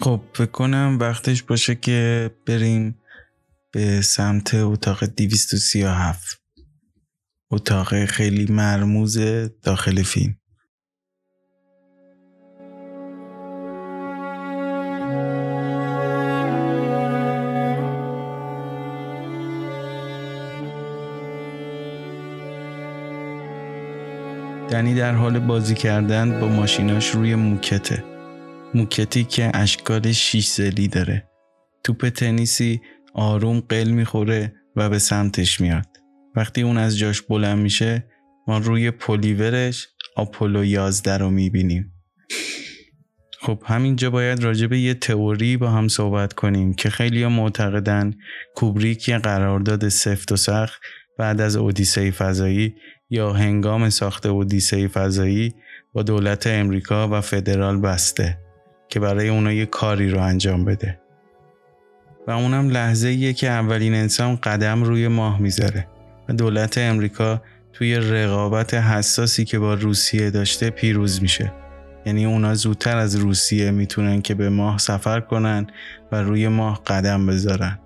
خب 0.00 0.20
فکر 0.34 0.96
وقتش 1.00 1.42
باشه 1.42 1.74
که 1.74 2.30
بریم 2.46 2.98
به 3.72 4.02
سمت 4.02 4.54
اتاق 4.54 5.04
237 5.04 6.40
اتاق 7.50 8.04
خیلی 8.04 8.52
مرموز 8.52 9.18
داخل 9.62 10.02
فیلم. 10.02 10.36
دنی 24.70 24.94
در 24.94 25.14
حال 25.14 25.38
بازی 25.38 25.74
کردن 25.74 26.40
با 26.40 26.48
ماشیناش 26.48 27.10
روی 27.10 27.34
موکته. 27.34 28.19
موکتی 28.74 29.24
که 29.24 29.50
اشکال 29.54 30.12
شیش 30.12 30.48
زلی 30.48 30.88
داره. 30.88 31.28
توپ 31.84 32.08
تنیسی 32.08 32.80
آروم 33.14 33.60
قل 33.60 33.88
می‌خوره 33.88 34.54
و 34.76 34.88
به 34.88 34.98
سمتش 34.98 35.60
میاد. 35.60 35.86
وقتی 36.36 36.62
اون 36.62 36.78
از 36.78 36.98
جاش 36.98 37.22
بلند 37.22 37.58
میشه 37.58 38.04
ما 38.46 38.58
روی 38.58 38.90
پلیورش 38.90 39.88
آپولو 40.16 40.64
11 40.64 41.18
رو 41.18 41.30
می‌بینیم. 41.30 41.92
خب 43.40 43.62
همینجا 43.66 44.10
باید 44.10 44.42
راجع 44.42 44.66
به 44.66 44.78
یه 44.78 44.94
تئوری 44.94 45.56
با 45.56 45.70
هم 45.70 45.88
صحبت 45.88 46.32
کنیم 46.32 46.74
که 46.74 46.90
خیلی 46.90 47.26
معتقدن 47.26 48.14
کوبریک 48.54 49.08
یه 49.08 49.18
قرارداد 49.18 49.88
سفت 49.88 50.32
و 50.32 50.36
سخت 50.36 50.80
بعد 51.18 51.40
از 51.40 51.56
اودیسه 51.56 52.10
فضایی 52.10 52.74
یا 53.10 53.32
هنگام 53.32 53.90
ساخت 53.90 54.26
اودیسه 54.26 54.88
فضایی 54.88 55.54
با 55.92 56.02
دولت 56.02 56.46
امریکا 56.46 57.08
و 57.08 57.20
فدرال 57.20 57.80
بسته. 57.80 58.49
که 58.90 59.00
برای 59.00 59.28
اونا 59.28 59.52
یه 59.52 59.66
کاری 59.66 60.10
رو 60.10 60.20
انجام 60.20 60.64
بده. 60.64 61.00
و 62.26 62.30
اونم 62.30 62.68
لحظه 62.68 63.32
که 63.32 63.48
اولین 63.48 63.94
انسان 63.94 64.36
قدم 64.36 64.82
روی 64.82 65.08
ماه 65.08 65.40
می‌ذاره. 65.40 65.86
و 66.28 66.32
دولت 66.32 66.78
امریکا 66.78 67.42
توی 67.72 67.96
رقابت 67.96 68.74
حساسی 68.74 69.44
که 69.44 69.58
با 69.58 69.74
روسیه 69.74 70.30
داشته 70.30 70.70
پیروز 70.70 71.22
میشه. 71.22 71.52
یعنی 72.06 72.24
اونا 72.24 72.54
زودتر 72.54 72.96
از 72.96 73.16
روسیه 73.16 73.70
می‌تونن 73.70 74.22
که 74.22 74.34
به 74.34 74.48
ماه 74.48 74.78
سفر 74.78 75.20
کنن 75.20 75.66
و 76.12 76.22
روی 76.22 76.48
ماه 76.48 76.82
قدم 76.86 77.26
بذارن. 77.26 77.78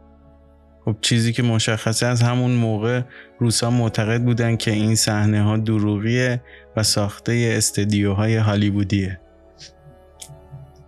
خب 0.84 0.96
چیزی 1.00 1.32
که 1.32 1.42
مشخصه 1.42 2.06
از 2.06 2.22
همون 2.22 2.50
موقع 2.50 3.02
روسا 3.38 3.70
معتقد 3.70 4.22
بودن 4.22 4.56
که 4.56 4.70
این 4.70 4.94
صحنه 4.94 5.42
ها 5.42 5.56
دروغیه 5.56 6.42
و 6.76 6.82
ساخته 6.82 7.54
استدیوهای 7.56 8.36
هالیوودیه. 8.36 9.20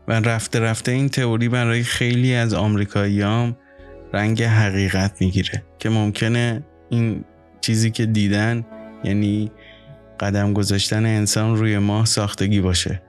و 0.09 0.13
رفته 0.13 0.61
رفته 0.61 0.93
این 0.93 1.09
تئوری 1.09 1.49
برای 1.49 1.83
خیلی 1.83 2.35
از 2.35 2.55
آمریکاییام 2.55 3.57
رنگ 4.13 4.43
حقیقت 4.43 5.21
می‌گیره 5.21 5.63
که 5.79 5.91
ممکنه 5.91 6.63
این 6.91 7.25
چیزی 7.61 7.91
که 7.91 8.07
دیدن 8.07 8.65
یعنی 9.05 9.51
قدم 10.21 10.53
گذاشتن 10.53 11.07
انسان 11.07 11.57
روی 11.57 11.79
ماه 11.79 12.07
ساختگی 12.07 12.61
باشه 12.61 13.03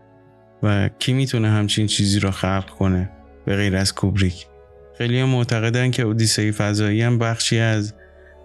و 0.63 0.89
کی 0.99 1.13
می‌تونه 1.13 1.49
همچین 1.49 1.87
چیزی 1.87 2.19
رو 2.19 2.31
خلق 2.31 2.69
کنه 2.69 3.09
به 3.45 3.55
غیر 3.55 3.75
از 3.75 3.93
کوبریک؟ 3.93 4.47
خیلی 4.97 5.23
معتقدن 5.23 5.91
که 5.91 6.03
اودیسه 6.03 6.51
فضایی 6.51 7.01
هم 7.01 7.17
بخشی 7.17 7.59
از 7.59 7.93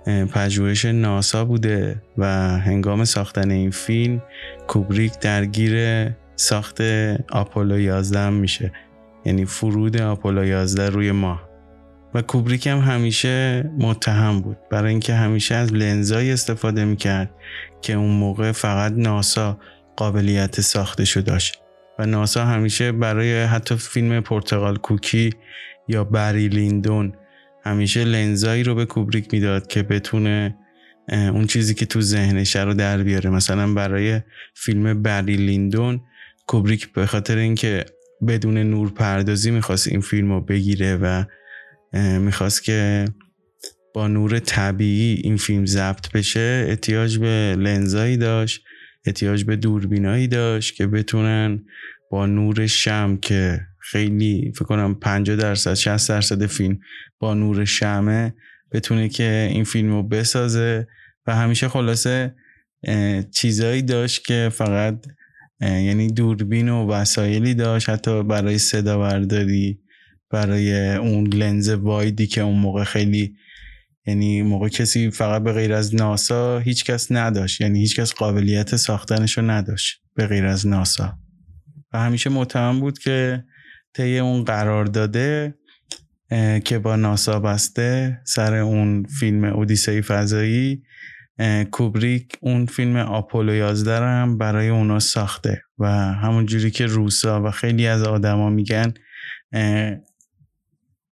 پژوهش 0.06 0.84
ناسا 0.84 1.44
بوده 1.44 2.02
و 2.18 2.26
هنگام 2.58 3.04
ساختن 3.04 3.50
این 3.50 3.70
فیلم 3.70 4.22
کوبریک 4.66 5.18
درگیر 5.18 5.74
ساخت 6.37 6.81
آپولو 7.31 7.79
11 7.79 8.31
میشه. 8.31 8.73
یعنی 9.25 9.45
فرود 9.45 10.01
آپولو 10.01 10.45
11 10.45 10.90
روی 10.90 11.12
ماه. 11.12 11.49
و 12.14 12.23
کوبریک 12.23 12.66
هم 12.66 12.79
همیشه 12.79 13.71
متهم 13.79 14.40
بود. 14.40 14.57
برای 14.71 14.90
اینکه 14.90 15.14
همیشه 15.14 15.55
از 15.55 15.73
لنزایی 15.73 16.33
استفاده 16.33 16.85
می‌کرد 16.85 17.31
که 17.83 17.92
اون 17.92 18.11
موقع 18.11 18.53
فقط 18.53 18.92
ناسا 18.97 19.59
قابلیت 19.97 20.61
ساختشو 20.61 21.21
داشت. 21.21 21.59
و 21.99 22.07
ناسا 22.07 22.45
همیشه 22.45 22.92
برای 22.92 23.42
حتی 23.42 23.77
فیلم 23.77 24.21
پرتغال 24.21 24.77
کوکی 24.77 25.31
یا 25.88 26.05
بری 26.05 26.49
لیندون 26.49 27.12
همیشه 27.64 28.05
لنزایی 28.05 28.62
رو 28.62 28.75
به 28.75 28.85
کوبریک 28.87 29.35
می‌داد 29.35 29.66
که 29.66 29.83
بتونه 29.83 30.57
اون 31.09 31.47
چیزی 31.47 31.75
که 31.75 31.87
تو 31.87 32.01
ذهنش 32.01 32.57
رو 32.57 32.75
در 32.75 33.03
بیاره. 33.03 33.31
مثلا 33.31 33.75
برای 33.75 34.21
فیلم 34.55 35.03
بری 35.03 35.37
لیندون 35.37 36.01
کوبریک 36.46 36.92
به 36.92 37.07
خاطر 37.07 37.37
اینکه 37.37 37.85
بدون 38.28 38.59
نور 38.59 38.90
پردازی 38.90 39.50
می‌خواست 39.50 39.88
این 39.88 40.00
فیلم 40.00 40.33
رو 40.33 40.40
بگیره 40.40 40.96
و 40.96 41.24
می‌خواست 42.18 42.62
که 42.62 43.05
با 43.94 44.09
نور 44.09 44.38
طبیعی 44.38 45.20
این 45.24 45.37
فیلم 45.37 45.66
ضبط 45.66 46.12
بشه 46.12 46.66
احتیاج 46.68 47.18
به 47.18 47.57
لنزایی 47.59 48.16
داشت 48.16 48.64
احتیاج 49.07 49.44
به 49.44 49.57
دوربینایی 49.57 50.28
داشت 50.28 50.74
که 50.74 50.87
بتونن 50.87 51.64
با 52.11 52.26
نور 52.26 52.66
شم 52.66 53.16
که 53.16 53.61
خیلی 53.78 54.52
فکر 54.55 54.64
کنم 54.64 54.94
50 54.94 55.37
درصد 55.37 55.74
60 55.74 56.09
درصد 56.09 56.46
فیلم 56.46 56.78
با 57.18 57.35
نور 57.35 57.64
شمه 57.64 58.35
بتونه 58.72 59.09
که 59.09 59.48
این 59.50 59.64
فیلم 59.64 59.90
رو 59.90 60.02
بسازه 60.02 60.87
و 61.26 61.37
همیشه 61.37 61.68
خلاصه 61.68 62.35
چیزایی 63.31 63.83
داشت 63.83 64.24
که 64.24 64.50
فقط 64.52 65.07
یعنی 65.62 66.09
دوربین 66.09 66.68
و 66.68 66.87
وسایلی 66.87 67.55
داشت 67.55 67.88
حتی 67.88 68.22
برای 68.22 68.59
صدا 68.59 68.98
برداری 68.98 69.79
برای 70.31 70.94
اون 70.94 71.27
لنز 71.27 71.68
وایدی 71.68 72.27
که 72.27 72.40
اون 72.40 72.59
موقع 72.59 72.85
خیلی 72.85 73.37
یعنی 74.07 74.42
موقع 74.42 74.68
کسی 74.68 75.11
فقط 75.11 75.42
به 75.42 75.53
غیر 75.53 75.72
از 75.72 75.94
ناسا 75.94 76.59
هیچ 76.59 76.85
کس 76.85 77.12
نداشت. 77.12 77.61
یعنی 77.61 77.79
هیچ 77.79 78.01
کس 78.01 78.14
قابلیت 78.14 78.77
ساختنش 78.77 79.38
رو 79.38 79.51
نداشت 79.51 80.03
به 80.14 80.27
غیر 80.27 80.46
از 80.46 80.66
ناسا. 80.66 81.18
و 81.92 81.98
همیشه 81.98 82.31
متهم 82.31 82.81
بود 82.81 82.98
که 82.98 83.44
طی 83.94 84.18
اون 84.18 84.44
قرار 84.44 84.85
داده 84.85 85.55
که 86.64 86.79
با 86.79 86.96
ناسا 86.96 87.40
بسته 87.40 88.20
سر 88.25 88.55
اون 88.55 89.03
فیلم 89.03 89.44
اودیسه 89.44 90.01
فضایی 90.01 90.83
کوبریک 91.71 92.37
اون 92.40 92.66
فیلم 92.66 92.97
آپولو 92.97 93.55
11 93.55 93.99
هم 93.99 94.38
برای 94.38 94.68
اونا 94.68 94.99
ساخته 94.99 95.62
و 95.79 95.88
همون 95.92 96.47
جوری 96.47 96.71
که 96.71 96.87
روسا 96.87 97.42
و 97.42 97.51
خیلی 97.51 97.87
از 97.87 98.03
آدما 98.03 98.51
میگن 98.51 98.95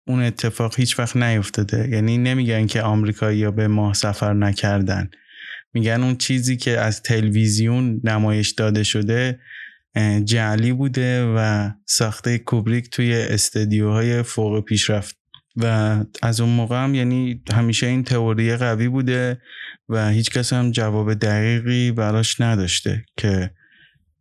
اون 0.06 0.22
اتفاق 0.22 0.74
هیچ 0.76 0.98
وقت 0.98 1.16
نیفتاده. 1.16 1.88
یعنی 1.88 2.18
نمیگن 2.18 2.66
که 2.66 2.82
آمریکایی 2.82 3.50
به 3.50 3.68
ماه 3.68 3.94
سفر 3.94 4.32
نکردن. 4.32 5.10
میگن 5.74 6.02
اون 6.02 6.16
چیزی 6.16 6.56
که 6.56 6.80
از 6.80 7.02
تلویزیون 7.02 8.00
نمایش 8.04 8.50
داده 8.50 8.82
شده 8.82 9.40
جعلی 10.24 10.72
بوده 10.72 11.34
و 11.36 11.70
ساخته 11.86 12.38
کوبریک 12.38 12.90
توی 12.90 13.14
استدیوهای 13.14 14.22
فوق 14.22 14.64
پیشرفت. 14.64 15.16
و 15.56 15.96
از 16.22 16.40
اون 16.40 16.50
موقع 16.50 16.84
هم 16.84 16.94
یعنی 16.94 17.42
همیشه 17.52 17.86
این 17.86 18.04
تئوری 18.04 18.56
قوی 18.56 18.88
بوده. 18.88 19.40
و 19.90 20.08
هیچ 20.08 20.30
کس 20.30 20.52
هم 20.52 20.70
جواب 20.70 21.14
دقیقی 21.14 21.92
براش 21.92 22.40
نداشته 22.40 23.04
که 23.16 23.50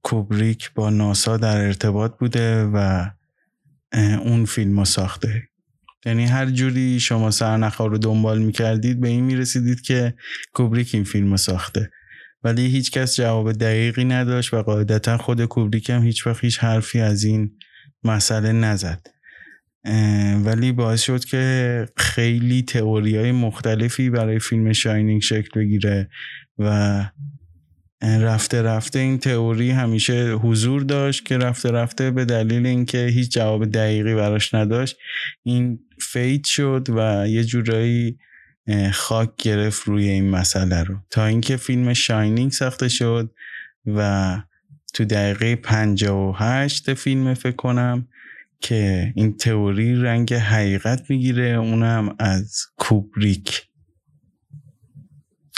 کوبریک 0.04 0.74
با 0.74 0.90
ناسا 0.90 1.38
در 1.38 1.58
ارتباط 1.58 2.18
بوده 2.20 2.64
و 2.64 3.10
اون 4.24 4.46
فیلم 4.46 4.80
رو 4.80 4.86
ساخته. 4.86 5.44
یعنی 6.06 6.26
هر 6.26 6.46
جوری 6.46 7.00
شما 7.00 7.32
سرنخها 7.32 7.86
رو 7.86 7.98
دنبال 7.98 8.40
می‌کردید 8.40 9.00
به 9.00 9.08
این 9.08 9.24
می‌رسیدید 9.24 9.82
که 9.82 10.14
کوبریک 10.54 10.96
این 10.96 11.04
فیلم 11.04 11.32
رو 11.32 11.38
ساخته. 11.38 11.92
ولی 12.44 12.68
هیچ 12.68 12.92
کس 12.92 13.16
جواب 13.16 13.52
دقیقی 13.52 14.06
نداشت 14.06 14.54
و 14.54 14.64
قاعدتا 14.64 15.18
خود 15.18 15.46
کوبریک 15.46 15.90
هم 15.90 16.04
هیچ 16.04 16.28
وقت 16.28 16.44
هیچ 16.44 16.60
حرفی 16.60 17.00
از 17.00 17.24
این 17.24 17.52
مسئله 18.04 18.52
نزد. 18.52 19.08
ولی 20.46 20.72
باعث 20.72 21.02
شد 21.02 21.26
که 21.26 21.86
خیلی 21.98 22.62
تئوری 22.62 23.18
های 23.18 23.32
مختلفی 23.32 24.10
برای 24.10 24.40
فیلم 24.40 24.74
شاینینگ 24.74 25.22
شکل 25.22 25.60
بگیره 25.60 26.10
و 26.58 27.06
رفته 28.02 28.62
رفته 28.62 29.00
این 29.00 29.18
تئوری 29.18 29.72
همیشه 29.72 30.34
حضور 30.34 30.82
داشت 30.82 31.26
که 31.26 31.38
رفته 31.38 31.72
رفته 31.72 32.12
به 32.12 32.26
دلیل 32.26 32.66
اینکه 32.66 33.06
هیچ 33.06 33.32
جواب 33.32 33.66
دقیقی 33.66 34.16
براش 34.16 34.54
نداشت 34.54 34.98
این 35.44 35.80
فیت 36.02 36.46
شد 36.46 36.88
و 36.90 37.28
یه 37.28 37.44
جورایی 37.44 38.18
خاک 38.94 39.30
گرفت 39.38 39.84
روی 39.84 40.10
این 40.10 40.30
مسئله 40.30 40.84
رو. 40.84 40.96
تا 41.10 41.26
اینکه 41.26 41.58
فیلم 41.58 41.94
شاینینگ 41.94 42.52
ساخته 42.52 42.88
شد 42.88 43.32
و 43.86 44.42
تو 44.94 45.06
دقیقه 45.06 45.56
58 45.56 46.94
فیلم 46.94 47.34
فکر 47.34 47.56
کنم 47.56 48.08
که 48.62 49.14
این 49.16 49.38
تئوری 49.38 49.96
رنگ 49.96 50.34
حقیقت 50.34 51.10
می‌گیره 51.10 51.46
اونم 51.46 52.16
از 52.20 52.66
کوبریک. 52.78 53.66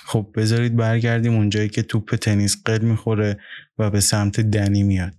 خب 0.05 0.31
بذارید 0.35 0.75
برگردیم 0.75 1.33
اونجایی 1.33 1.69
که 1.69 1.81
توپ 1.81 2.15
تنیس 2.15 2.63
قل 2.65 2.81
می‌خوره 2.81 3.39
و 3.77 3.89
به 3.89 3.99
سمت 3.99 4.39
دنی 4.39 4.83
میاد. 4.83 5.13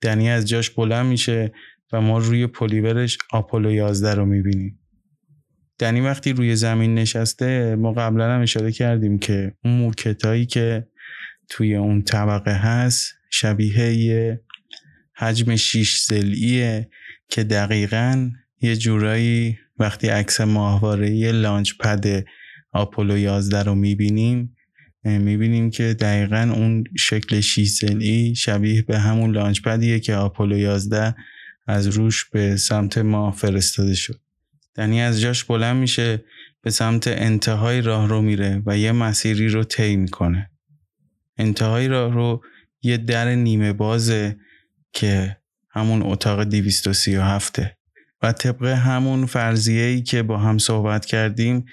دنی 0.00 0.30
از 0.30 0.48
جاش 0.48 0.70
بلند 0.70 1.06
میشه 1.06 1.52
و 1.92 2.00
ما 2.00 2.18
روی 2.18 2.46
پلیورش 2.46 3.18
آپولو 3.30 3.72
11 3.72 4.14
رو 4.14 4.26
می‌بینیم. 4.26 4.78
دنی 5.78 6.00
وقتی 6.00 6.32
روی 6.32 6.56
زمین 6.56 6.94
نشسته 6.94 7.76
ما 7.76 7.92
قبلا 7.92 8.34
هم 8.34 8.40
اشاره 8.40 8.72
کردیم 8.72 9.18
که 9.18 9.54
اون 9.64 9.74
موکتایی 9.74 10.46
که 10.46 10.86
توی 11.48 11.76
اون 11.76 12.02
طبقه 12.02 12.54
هست 12.54 13.14
شبیه 13.30 13.92
یه 13.94 14.40
حجم 15.16 15.56
شیش 15.56 16.02
زلیه. 16.02 16.90
که 17.28 17.44
دقیقا 17.44 18.30
یه 18.60 18.76
جورایی 18.76 19.58
وقتی 19.78 20.08
عکس 20.08 20.40
ماهواره 20.40 21.32
لانچ 21.32 21.72
پد 21.80 22.24
آپولو 22.72 23.18
11 23.18 23.62
رو 23.62 23.74
می‌بینیم 23.74 24.56
می‌بینیم 25.04 25.70
که 25.70 25.94
دقیقا 25.94 26.52
اون 26.54 26.84
شکل 26.98 27.40
شیسلی 27.40 28.34
شبیه 28.34 28.82
به 28.82 28.98
همون 28.98 29.30
لانچ 29.30 29.62
پدیه 29.62 30.00
که 30.00 30.14
آپولو 30.14 30.58
11 30.58 31.14
از 31.66 31.86
روش 31.86 32.24
به 32.24 32.56
سمت 32.56 32.98
ما 32.98 33.30
فرستاده 33.30 33.94
شد. 33.94 34.20
دنی 34.74 35.00
از 35.00 35.20
جاش 35.20 35.44
بلند 35.44 35.76
میشه 35.76 36.24
به 36.62 36.70
سمت 36.70 37.08
انتهای 37.08 37.80
راه 37.80 38.08
رو 38.08 38.22
میره 38.22 38.62
و 38.66 38.78
یه 38.78 38.92
مسیری 38.92 39.48
رو 39.48 39.64
طی 39.64 39.96
می‌کنه. 39.96 40.50
انتهای 41.38 41.88
راه 41.88 42.12
رو 42.12 42.42
یه 42.82 42.96
در 42.96 43.34
نیمه 43.34 43.72
بازه 43.72 44.36
که 44.92 45.36
همون 45.76 46.02
اتاق 46.02 46.44
237 46.44 47.60
و 48.22 48.32
طبق 48.32 48.64
همون 48.64 49.26
فرضیه 49.26 49.84
ای 49.84 50.02
که 50.02 50.22
با 50.22 50.38
هم 50.38 50.58
صحبت 50.58 51.06
کردیم 51.06 51.64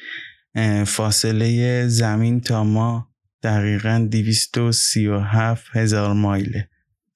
فاصله 0.86 1.88
زمین 1.88 2.42
تا 2.42 2.64
ما 2.64 3.14
دقیقا 3.44 4.08
237 4.12 5.66
هزار 5.74 6.14
مایله. 6.14 6.70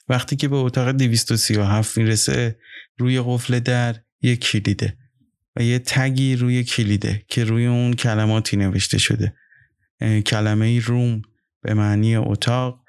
وقتی 0.09 0.35
که 0.35 0.47
به 0.47 0.55
اتاق 0.55 0.91
237 0.91 1.97
می‌رسه 1.97 2.59
روی 2.97 3.21
قفل 3.21 3.59
در 3.59 3.95
یک 4.21 4.39
کلیده 4.39 4.97
و 5.55 5.63
یه 5.63 5.79
تگی 5.79 6.35
روی 6.35 6.63
کلیده 6.63 7.21
که 7.27 7.43
روی 7.43 7.65
اون 7.65 7.93
کلماتی 7.93 8.57
نوشته 8.57 8.97
شده. 8.97 9.33
کلمه 10.25 10.79
روم 10.79 11.21
به 11.61 11.73
معنی 11.73 12.15
اتاق. 12.15 12.83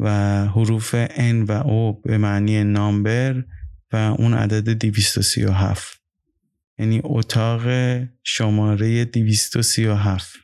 و 0.00 0.08
حروف 0.46 1.06
N 1.06 1.44
و 1.48 1.62
O 1.62 2.02
به 2.02 2.18
معنی 2.18 2.64
نامبر 2.64 3.44
و 3.92 3.96
اون 3.96 4.34
عدد 4.34 4.68
237 4.68 6.00
یعنی 6.78 7.00
اتاق 7.04 7.62
شماره 8.22 9.04
237 9.04 10.36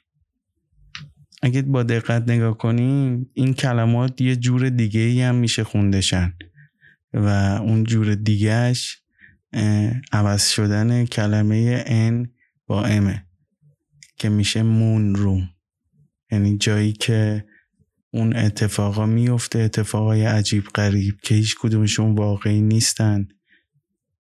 اگه 1.42 1.62
با 1.62 1.82
دقت 1.82 2.30
نگاه 2.30 2.58
کنیم 2.58 3.30
این 3.34 3.54
کلمات 3.54 4.20
یه 4.20 4.36
جور 4.36 4.68
دیگه 4.68 5.00
ای 5.00 5.22
هم 5.22 5.34
میشه 5.34 5.64
خوندشن 5.64 6.32
و 7.12 7.28
اون 7.62 7.84
جور 7.84 8.14
دیگهش 8.14 9.02
عوض 10.12 10.48
شدن 10.48 11.04
کلمه 11.04 11.84
N 11.84 12.28
با 12.66 12.88
M 12.88 13.18
که 14.16 14.28
میشه 14.28 14.62
مون 14.62 15.14
روم 15.14 15.48
یعنی 16.30 16.58
جایی 16.58 16.92
که 16.92 17.44
اون 18.16 18.36
اتفاقا 18.36 19.06
میفته 19.06 19.58
اتفاقای 19.58 20.24
عجیب 20.24 20.64
غریب 20.74 21.20
که 21.22 21.34
هیچ 21.34 21.56
کدومشون 21.60 22.14
واقعی 22.14 22.60
نیستن 22.60 23.28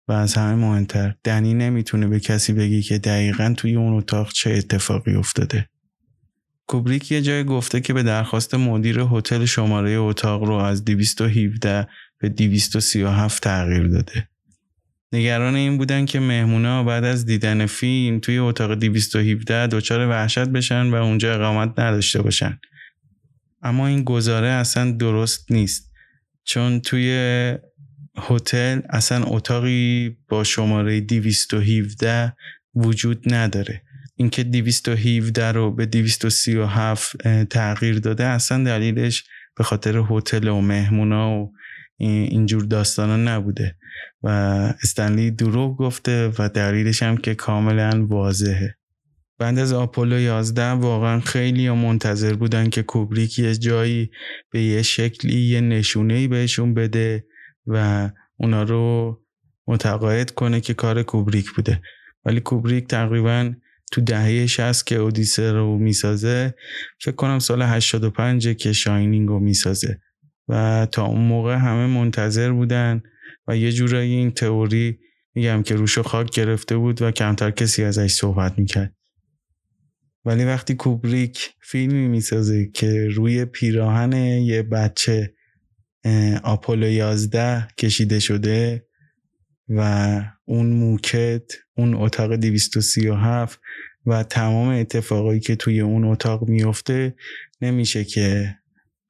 و 0.08 0.12
از 0.12 0.34
همه 0.34 0.56
مهمتر 0.56 1.16
دنی 1.24 1.54
نمی‌تونه 1.54 2.08
به 2.08 2.20
کسی 2.20 2.54
بگی 2.54 2.82
که 2.82 2.98
دقیقا 2.98 3.54
توی 3.58 3.76
اون 3.76 3.94
اتاق 3.94 4.32
چه 4.32 4.52
اتفاقی 4.52 5.16
افتاده 5.16 5.70
کوبریک 6.68 7.12
یه 7.12 7.22
جای 7.22 7.44
گفته 7.44 7.82
که 7.82 7.94
به 7.94 8.04
درخواست 8.04 8.56
مدیر 8.56 9.00
هتل 9.00 9.46
شماره 9.46 9.92
اتاق 9.92 10.44
رو 10.44 10.54
از 10.54 10.86
217 10.86 11.88
به 12.20 12.30
237 12.30 13.44
تغییر 13.44 13.88
داده. 13.88 14.28
نگران 15.14 15.56
این 15.56 15.78
بودن 15.78 16.06
که 16.06 16.20
مهمونا 16.20 16.84
بعد 16.84 17.04
از 17.04 17.26
دیدن 17.26 17.66
فیلم 17.66 18.20
توی 18.20 18.38
اتاق 18.38 18.74
217 18.74 19.68
دچار 19.68 20.08
وحشت 20.10 20.50
بشن 20.50 20.90
و 20.90 20.96
اونجا 20.96 21.36
اقامت 21.36 21.80
نداشته 21.80 22.22
باشن. 22.22 22.60
اما 23.66 23.88
این 23.88 24.04
گزاره 24.04 24.48
اصلا 24.48 24.92
درست 24.92 25.52
نیست. 25.52 25.92
چون 26.44 26.80
توی 26.80 27.10
هتل 28.18 28.82
اصلا 28.90 29.24
اتاقی 29.24 30.18
با 30.30 30.44
شماره 30.44 31.02
217 31.02 32.34
وجود 32.76 33.34
نداره. 33.34 33.82
اینکه 34.16 34.44
217 34.44 35.52
رو 35.52 35.72
به 35.72 35.86
237 35.86 37.18
تغییر 37.44 38.00
داده 38.00 38.26
اصلا 38.26 38.64
دلیلش 38.64 39.24
به 39.56 39.64
خاطر 39.64 40.04
هتل 40.10 40.48
و 40.48 40.62
مهمونا 40.62 41.32
و 41.32 41.54
اینجور 41.98 42.66
داستانا 42.66 43.18
نبوده. 43.18 43.76
و 44.24 44.30
استنلی 44.84 45.32
دروغ 45.32 45.78
گفته 45.78 46.32
و 46.40 46.50
دلیلش 46.50 47.04
هم 47.04 47.18
که 47.18 47.36
کاملا 47.36 48.06
واضحه. 48.08 48.78
بعد 49.38 49.60
از 49.60 49.74
آپولو 49.74 50.20
11 50.20 50.72
واقعا 50.72 51.20
خیلی 51.20 51.70
منتظر 51.70 52.34
بودن 52.34 52.70
که 52.70 52.84
کوبریک 52.84 53.40
یه 53.40 53.56
جایی 53.56 54.12
به 54.52 54.62
یه 54.62 54.82
شکلی 54.82 55.42
یه 55.42 55.62
نشونه 55.62 56.28
بهشون 56.28 56.74
بده 56.74 57.26
و 57.68 58.10
اونا 58.38 58.64
رو 58.64 59.18
متقاعد 59.68 60.32
کنه 60.32 60.62
که 60.62 60.74
کار 60.74 61.04
کوبریک 61.04 61.52
بوده. 61.52 61.82
ولی 62.26 62.40
کوبریک 62.40 62.88
تقریبا 62.88 63.54
تو 63.92 64.02
دهه 64.02 64.46
60 64.46 64.88
که 64.88 64.96
اودیسه 64.96 65.52
رو 65.52 65.78
می‌سازه 65.78 66.56
فکر 67.02 67.16
کنم 67.16 67.40
سال 67.40 67.62
85 67.62 68.48
که 68.48 68.74
شاینینگ 68.74 69.28
رو 69.28 69.40
می‌سازه. 69.40 70.00
و 70.48 70.88
تا 70.92 71.06
اون 71.06 71.22
موقع 71.22 71.56
همه 71.56 71.88
منتظر 71.88 72.52
بودن 72.52 73.02
و 73.48 73.58
یه 73.58 73.72
جورایی 73.72 74.14
این 74.14 74.32
تئوری 74.32 75.00
میگم 75.36 75.64
که 75.64 75.76
روشو 75.76 76.04
خاک 76.04 76.32
گرفته 76.32 76.78
بود 76.78 77.02
و 77.02 77.12
کمتر 77.12 77.52
کسی 77.52 77.84
ازش 77.84 78.12
صحبت 78.12 78.60
می‌کرد. 78.60 78.94
ولی 80.26 80.46
وقتی 80.46 80.76
کوبریک 80.76 81.50
فیلمی 81.62 82.08
می‌سازه 82.08 82.70
که 82.74 83.08
روی 83.08 83.46
پیراهن 83.46 84.14
یه 84.14 84.64
بچه 84.64 85.34
آپولو 86.44 86.88
11 86.88 87.68
کشیده 87.78 88.20
شده 88.20 88.88
و 89.70 90.22
اون 90.46 90.68
موکت 90.68 91.52
اون 91.78 91.94
اتاق 91.94 92.36
237 92.36 93.60
و 94.06 94.24
تمام 94.24 94.68
اتفاقایی 94.70 95.40
که 95.40 95.56
توی 95.56 95.80
اون 95.80 96.04
اتاق 96.04 96.50
میفته 96.50 97.16
نمیشه 97.62 98.04
که 98.04 98.56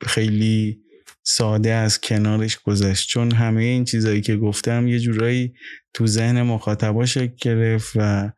خیلی 0.01 0.81
ساده 1.23 1.71
از 1.71 2.01
کنارش 2.01 2.59
گذشت. 2.59 3.09
چون 3.09 3.31
همه 3.31 3.63
این 3.63 3.85
چیزایی 3.85 4.21
که 4.21 4.37
گفتم 4.37 4.87
یه 4.87 4.99
جورایی 4.99 5.53
تو 5.93 6.07
ذهن 6.07 6.41
مخاطبا 6.41 7.05
شکل 7.05 7.35
گرفت 7.41 7.91
و 7.95 8.31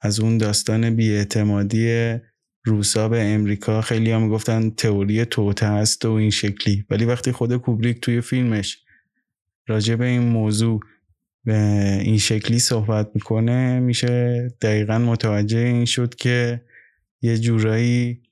از 0.00 0.20
اون 0.20 0.38
داستان 0.38 0.96
بیاعتمادی 0.96 2.14
روسا 2.64 3.08
به 3.08 3.22
امریکا 3.22 3.80
خیلی 3.80 4.10
هم 4.10 4.22
می‌گفتن 4.22 4.70
تئوری 4.70 5.24
توته 5.24 5.66
هست 5.66 6.04
و 6.04 6.10
این 6.10 6.30
شکلی. 6.30 6.84
ولی 6.90 7.04
وقتی 7.04 7.32
خود 7.32 7.56
کوبریک 7.56 8.00
توی 8.00 8.20
فیلمش 8.20 8.78
راجع 9.66 9.94
به 9.94 10.06
این 10.06 10.22
موضوع 10.22 10.80
به 11.44 11.58
این 12.02 12.18
شکلی 12.18 12.58
صحبت 12.58 13.10
می‌کنه 13.14 13.80
میشه 13.80 14.48
دقیقا 14.62 14.98
متوجه 14.98 15.58
این 15.58 15.84
شد 15.84 16.14
که 16.14 16.60
یه 17.22 17.38
جورایی 17.38 18.22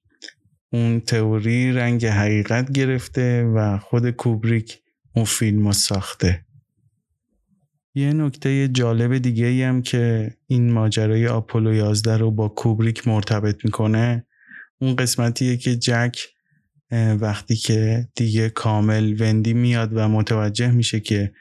اون 0.72 1.00
تئوری 1.00 1.72
رنگ 1.72 2.06
حقیقت 2.06 2.72
گرفته 2.72 3.44
و 3.44 3.78
خود 3.78 4.10
کوبریک 4.10 4.78
اون 5.16 5.24
فیلم 5.24 5.66
رو 5.66 5.72
ساخته. 5.72 6.44
یه 7.94 8.12
نکته 8.12 8.68
جالب 8.68 9.18
دیگه 9.18 9.46
ای 9.46 9.62
هم 9.62 9.82
که 9.82 10.34
این 10.46 10.72
ماجرای 10.72 11.26
آپولو 11.26 11.74
11 11.74 12.16
رو 12.16 12.30
با 12.30 12.48
کوبریک 12.48 13.08
مرتبط 13.08 13.64
می‌کنه 13.64 14.26
اون 14.80 14.96
قسمتیه 14.96 15.56
که 15.56 15.76
جک 15.76 16.18
وقتی 17.20 17.56
که 17.56 18.08
دیگه 18.14 18.50
کامل 18.50 19.22
وندی 19.22 19.54
میاد 19.54 19.90
و 19.92 20.08
متوجه 20.08 20.70
میشه 20.70 21.00
که 21.00 21.32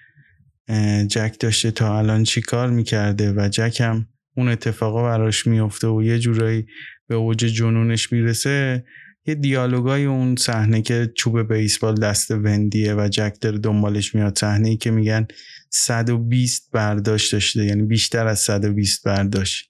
جک 1.07 1.35
داشته 1.39 1.71
تا 1.71 1.97
الان 1.97 2.23
چی 2.23 2.41
کار 2.41 2.69
می‌کرده 2.69 3.33
و 3.33 3.49
جک 3.49 3.81
هم 3.81 4.07
اون 4.37 4.47
اتفاقا 4.47 5.03
براش 5.03 5.47
میفته 5.47 5.87
و 5.87 6.03
یه 6.03 6.19
جورایی 6.19 6.65
به 7.07 7.15
اوج 7.15 7.37
جنونش 7.37 8.11
می‌رسه 8.11 8.83
یه 9.27 9.35
دیالوگای 9.35 10.05
اون 10.05 10.35
صحنه 10.35 10.81
که 10.81 11.11
چوب 11.15 11.53
بیسبال 11.53 11.95
دست 11.95 12.31
وندیه 12.31 12.93
و 12.93 13.07
جک 13.07 13.35
داره 13.41 13.57
دنبالش 13.57 14.15
میاد 14.15 14.37
صحنه 14.37 14.69
ای 14.69 14.77
که 14.77 14.91
میگن 14.91 15.27
120 15.69 16.71
برداشت 16.71 17.31
داشته 17.31 17.65
یعنی 17.65 17.83
بیشتر 17.83 18.27
از 18.27 18.39
120 18.39 19.03
برداشت. 19.03 19.69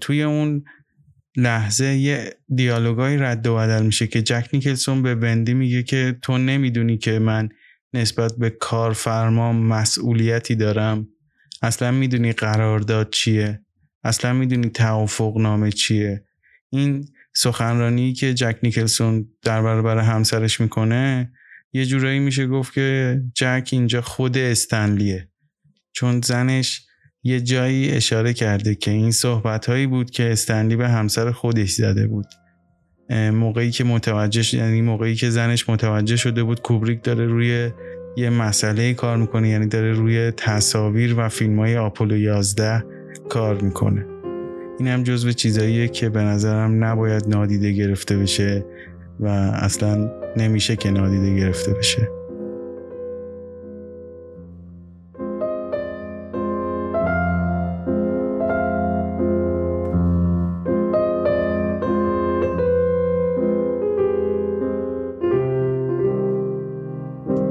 توی 0.00 0.22
اون 0.22 0.64
لحظه 1.36 1.86
یه 1.86 2.36
دیالوگای 2.54 3.16
رد 3.16 3.46
و 3.46 3.56
بدل 3.56 3.82
میشه 3.82 4.06
که 4.06 4.22
جک 4.22 4.48
نیکلسون 4.52 5.02
به 5.02 5.14
وندی 5.14 5.54
میگه 5.54 5.82
که 5.82 6.18
تو 6.22 6.38
نمی‌دونی 6.38 6.98
که 6.98 7.18
من 7.18 7.48
نسبت 7.94 8.32
به 8.38 8.50
کارفرما 8.50 9.52
مسئولیتی 9.52 10.54
دارم. 10.54 11.08
اصلا 11.62 11.90
می‌دونی 11.90 12.32
قرارداد 12.32 13.10
چیه؟ 13.10 13.60
اصلا 14.04 14.32
می‌دونی 14.32 14.70
توافق 14.70 15.38
نامه 15.38 15.70
چیه؟ 15.70 16.24
این 16.70 17.08
سخنرانی 17.34 18.12
که 18.12 18.34
جک 18.34 18.56
نیکلسون 18.62 19.28
در 19.42 19.62
برابر 19.62 19.98
همسرش 19.98 20.60
می‌کنه 20.60 21.32
یه 21.72 21.86
جورایی 21.86 22.18
میشه 22.18 22.46
گفت 22.46 22.74
که 22.74 23.20
جک 23.34 23.68
اینجا 23.72 24.00
خود 24.00 24.38
استنلیه. 24.38 25.28
چون 25.92 26.20
زنش 26.20 26.86
یه 27.22 27.40
جایی 27.40 27.90
اشاره 27.90 28.32
کرده 28.32 28.74
که 28.74 28.90
این 28.90 29.10
صحبت 29.10 29.66
هایی 29.66 29.86
بود 29.86 30.10
که 30.10 30.32
استنلی 30.32 30.76
به 30.76 30.88
همسر 30.88 31.30
خودش 31.30 31.70
زده 31.70 32.06
بود. 32.06 32.26
موقعی 33.10 33.70
که 33.70 33.84
متوجه 33.84 34.56
یعنی 34.56 34.82
موقعی 34.82 35.14
که 35.14 35.30
زنش 35.30 35.68
متوجه 35.68 36.16
شده 36.16 36.42
بود 36.42 36.62
کوبریک 36.62 37.02
داره 37.02 37.26
روی 37.26 37.70
یه 38.16 38.30
مسئله 38.30 38.94
کار 38.94 39.16
می‌کنه 39.16 39.48
یعنی 39.48 39.66
داره 39.66 39.92
روی 39.92 40.30
تصاویر 40.30 41.14
و 41.18 41.28
فیلم 41.28 41.58
های 41.58 41.76
آپولو 41.76 42.16
11 42.16 42.84
کار 43.28 43.60
می‌کنه. 43.60 44.11
این 44.82 44.90
هم 44.90 45.02
جزو 45.02 45.32
چیزاییه 45.32 45.88
که 45.88 46.08
به 46.08 46.22
نظرم 46.22 46.84
نباید 46.84 47.28
نادیده 47.28 47.72
گرفته 47.72 48.16
بشه 48.16 48.64
و 49.20 49.26
اصلا 49.26 50.10
نمیشه 50.36 50.76
که 50.76 50.90
نادیده 50.90 51.36
گرفته 51.36 51.74
بشه. 51.74 52.08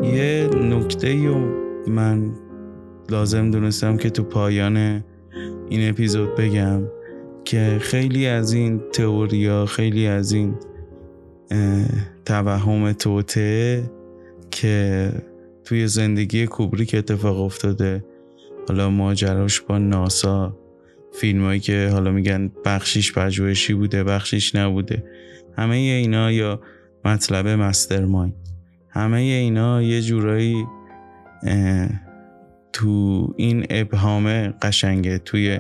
یه 0.04 0.50
نکته 0.56 1.30
و 1.30 1.48
من 1.88 2.32
لازم 3.10 3.52
دونستم 3.52 3.98
که 3.98 4.10
تو 4.10 4.24
پایان 4.24 5.04
این 5.70 5.90
اپیزود 5.90 6.36
بگم. 6.36 7.01
که 7.46 7.78
خیلی 7.82 8.28
از 8.28 8.54
این 8.54 8.82
تئوریا 8.94 9.66
خیلی 9.66 10.08
از 10.08 10.32
این 10.32 10.56
توهم 12.26 12.92
توته 12.94 13.84
که 14.52 15.12
توی 15.64 15.88
زندگی 15.88 16.48
کوبریک 16.48 16.96
اتفاق 16.96 17.42
افتاده. 17.42 18.06
حالا 18.68 18.90
ماجراش 18.90 19.62
با 19.62 19.78
ناسا 19.78 20.58
فیلمایی 21.14 21.60
که 21.60 21.90
حالا 21.92 22.12
میگن 22.12 22.52
بخشیش 22.66 23.14
پژوهشی 23.14 23.74
بوده 23.74 24.04
بخشیش 24.04 24.56
نبوده. 24.56 25.04
همه 25.58 25.76
اینا 25.76 26.32
یا 26.32 26.62
مطلب 27.06 27.48
مسترماین 27.48 28.34
همه 28.90 29.18
اینا 29.18 29.82
یه 29.82 30.02
جورایی 30.02 30.66
تو 32.74 33.28
این 33.38 33.66
ابهام 33.70 34.48
قشنگه 34.62 35.18
توی 35.18 35.60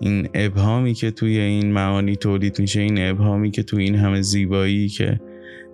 این 0.00 0.28
ابهامی 0.34 0.94
که 0.94 1.10
توی 1.10 1.38
این 1.38 1.72
معانی 1.72 2.16
تولید 2.16 2.58
میشه 2.58 2.80
این 2.80 3.10
ابهامی 3.10 3.50
که 3.50 3.62
توی 3.62 3.84
این 3.84 3.94
همه 3.94 4.22
زیبایی 4.22 4.88
که 4.88 5.20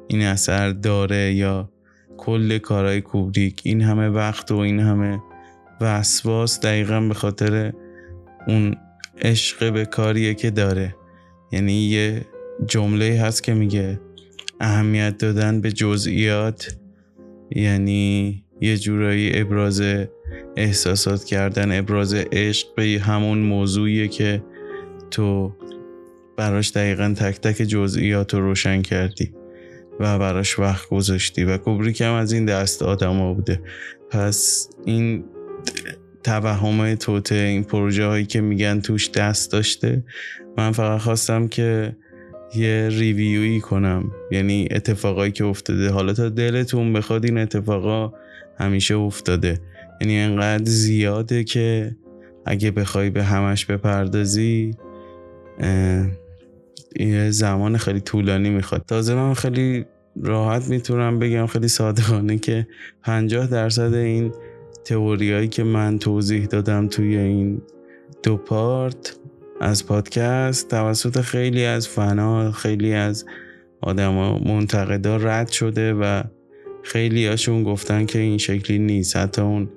این 0.08 0.22
اثر 0.22 0.70
داره 0.70 1.34
یا 1.34 1.70
کل 2.16 2.58
کارهای 2.58 3.00
کوبریک 3.00 3.60
این 3.64 3.80
همه 3.80 4.08
وقت 4.08 4.52
و 4.52 4.56
این 4.56 4.80
همه 4.80 5.22
وسواس 5.80 6.60
دقیقا 6.60 7.00
به 7.00 7.14
خاطر 7.14 7.72
اون 8.48 8.76
عشق 9.22 9.72
به 9.72 9.84
کاریه 9.84 10.34
که 10.34 10.50
داره. 10.50 10.94
یعنی 11.52 11.72
یه 11.72 12.26
جمله 12.66 13.20
هست 13.22 13.42
که 13.42 13.54
میگه 13.54 14.00
اهمیت 14.60 15.18
دادن 15.18 15.60
به 15.60 15.72
جزئیات 15.72 16.76
یعنی 17.50 18.44
یه 18.60 18.76
جورایی 18.76 19.40
ابراز 19.40 19.82
احساسات 20.56 21.24
کردن 21.24 21.78
ابراز 21.78 22.14
عشق 22.14 22.74
به 22.74 23.00
همون 23.02 23.38
موضوعیه 23.38 24.08
که 24.08 24.42
تو 25.10 25.52
براش 26.36 26.70
دقیقا 26.70 27.14
تک 27.16 27.40
تک 27.40 27.62
جزئیات 27.62 28.34
رو 28.34 28.40
روشن 28.40 28.82
کردی 28.82 29.32
و 30.00 30.18
براش 30.18 30.58
وقت 30.58 30.88
گذاشتی 30.88 31.44
و 31.44 31.58
کوبریک 31.58 32.00
هم 32.00 32.12
از 32.12 32.32
این 32.32 32.44
دست 32.44 32.82
آدم 32.82 33.34
بوده. 33.34 33.60
پس 34.10 34.68
این 34.84 35.24
توهم 36.24 36.94
توته 36.94 37.34
این 37.34 37.64
پروژه 37.64 38.06
هایی 38.06 38.26
که 38.26 38.40
میگن 38.40 38.80
توش 38.80 39.10
دست 39.10 39.52
داشته 39.52 40.04
من 40.56 40.72
فقط 40.72 41.00
خواستم 41.00 41.48
که 41.48 41.96
یه 42.54 42.88
ریویوی 42.88 43.60
کنم. 43.60 44.10
یعنی 44.30 44.68
اتفاقایی 44.70 45.32
که 45.32 45.44
افتاده. 45.44 45.90
حالا 45.90 46.12
تا 46.12 46.28
دلتون 46.28 46.92
بخواد 46.92 47.24
این 47.24 47.38
اتفاقا 47.38 48.12
همیشه 48.58 48.94
افتاده. 48.94 49.60
یعنی 50.00 50.18
انقدر 50.18 50.64
زیاده 50.64 51.44
که 51.44 51.96
اگه 52.46 52.70
بخوای 52.70 53.10
به 53.10 53.24
همش 53.24 53.66
بپردازی 53.66 54.74
یه 57.00 57.30
زمان 57.30 57.76
خیلی 57.76 58.00
طولانی 58.00 58.50
می‌خواد. 58.50 58.84
تازه 58.88 59.14
من 59.14 59.34
خیلی 59.34 59.84
راحت 60.22 60.68
می‌تونم 60.68 61.18
بگم 61.18 61.46
خیلی 61.46 61.68
صادقانه 61.68 62.38
که 62.38 62.66
50 63.02 63.46
درصد 63.46 63.94
این 63.94 64.32
تئوریایی 64.84 65.48
که 65.48 65.64
من 65.64 65.98
توضیح 65.98 66.46
دادم 66.46 66.88
توی 66.88 67.16
این 67.16 67.62
دو 68.22 68.36
پارت 68.36 69.16
از 69.60 69.86
پادکست 69.86 70.68
توسط 70.68 71.20
خیلی 71.20 71.64
از 71.64 71.88
فنا 71.88 72.52
خیلی 72.52 72.92
از 72.92 73.24
آدما 73.80 74.38
منتقدا 74.38 75.16
رد 75.16 75.48
شده 75.48 75.92
و 75.92 76.22
خیلی 76.82 77.26
هاشون 77.26 77.62
گفتن 77.62 78.06
که 78.06 78.18
این 78.18 78.38
شکلی 78.38 78.78
نیست. 78.78 79.16
حتی 79.16 79.42
اون 79.42 79.68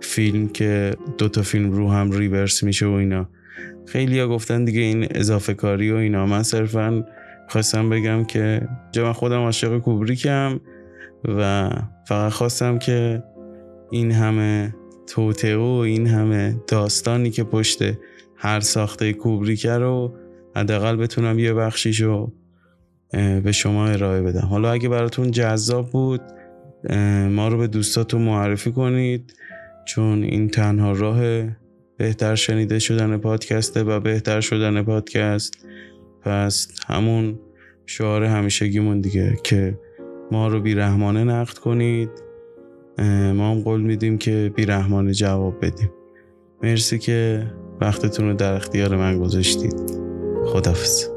فیلم 0.00 0.48
که 0.48 0.96
دوتا 1.18 1.42
فیلم 1.42 1.70
رو 1.70 1.90
هم 1.90 2.10
ریورس 2.10 2.62
میشه 2.62 2.86
و 2.86 2.90
اینا. 2.90 3.28
خیلی 3.86 4.20
ها 4.20 4.28
گفتن 4.28 4.64
دیگه 4.64 4.80
این 4.80 5.06
اضافه 5.10 5.54
کاری 5.54 5.92
و 5.92 5.96
اینا. 5.96 6.26
من 6.26 6.42
صرفا 6.42 7.04
خواستم 7.48 7.90
بگم 7.90 8.24
که 8.24 8.68
جا 8.92 9.04
من 9.04 9.12
خودم 9.12 9.40
عاشق 9.40 9.78
کوبریکم 9.78 10.60
و 11.24 11.70
فقط 12.08 12.32
خواستم 12.32 12.78
که 12.78 13.22
این 13.90 14.10
همه 14.12 14.74
توته 15.06 15.56
و 15.56 15.62
این 15.62 16.06
همه 16.06 16.56
داستانی 16.68 17.30
که 17.30 17.44
پشت 17.44 17.82
هر 18.36 18.60
ساخته 18.60 19.12
کوبریکه 19.12 19.72
رو 19.72 20.14
حداقل 20.56 20.96
بتونم 20.96 21.38
یه 21.38 21.54
بخشیشو 21.54 22.32
به 23.44 23.52
شما 23.52 23.86
ارائه 23.86 24.22
بدم. 24.22 24.46
حالا 24.46 24.72
اگه 24.72 24.88
براتون 24.88 25.30
جذاب 25.30 25.90
بود 25.90 26.20
ما 27.30 27.48
رو 27.48 27.58
به 27.58 27.66
دوستاتون 27.66 28.22
معرفی 28.22 28.72
کنید. 28.72 29.34
چون 29.88 30.22
این 30.22 30.48
تنها 30.48 30.92
راه 30.92 31.20
بهتر 31.96 32.34
شنیده 32.34 32.78
شدن 32.78 33.16
پادکسته 33.16 33.82
و 33.82 34.00
بهتر 34.00 34.40
شدن 34.40 34.82
پادکست 34.82 35.66
پس 36.22 36.68
همون 36.86 37.38
شعار 37.86 38.24
همیشگیمون 38.24 39.00
دیگه 39.00 39.38
که 39.44 39.78
ما 40.30 40.48
رو 40.48 40.60
بیرحمانه 40.60 41.24
نقد 41.24 41.58
کنید. 41.58 42.10
ما 43.34 43.50
هم 43.50 43.60
قول 43.60 43.80
میدیم 43.80 44.18
که 44.18 44.52
بیرحمانه 44.56 45.12
جواب 45.12 45.64
بدیم. 45.64 45.90
مرسی 46.62 46.98
که 46.98 47.46
وقتتون 47.80 48.28
رو 48.28 48.34
در 48.34 48.54
اختیار 48.54 48.96
من 48.96 49.18
گذاشتید. 49.18 49.74
خدافز 50.46 51.08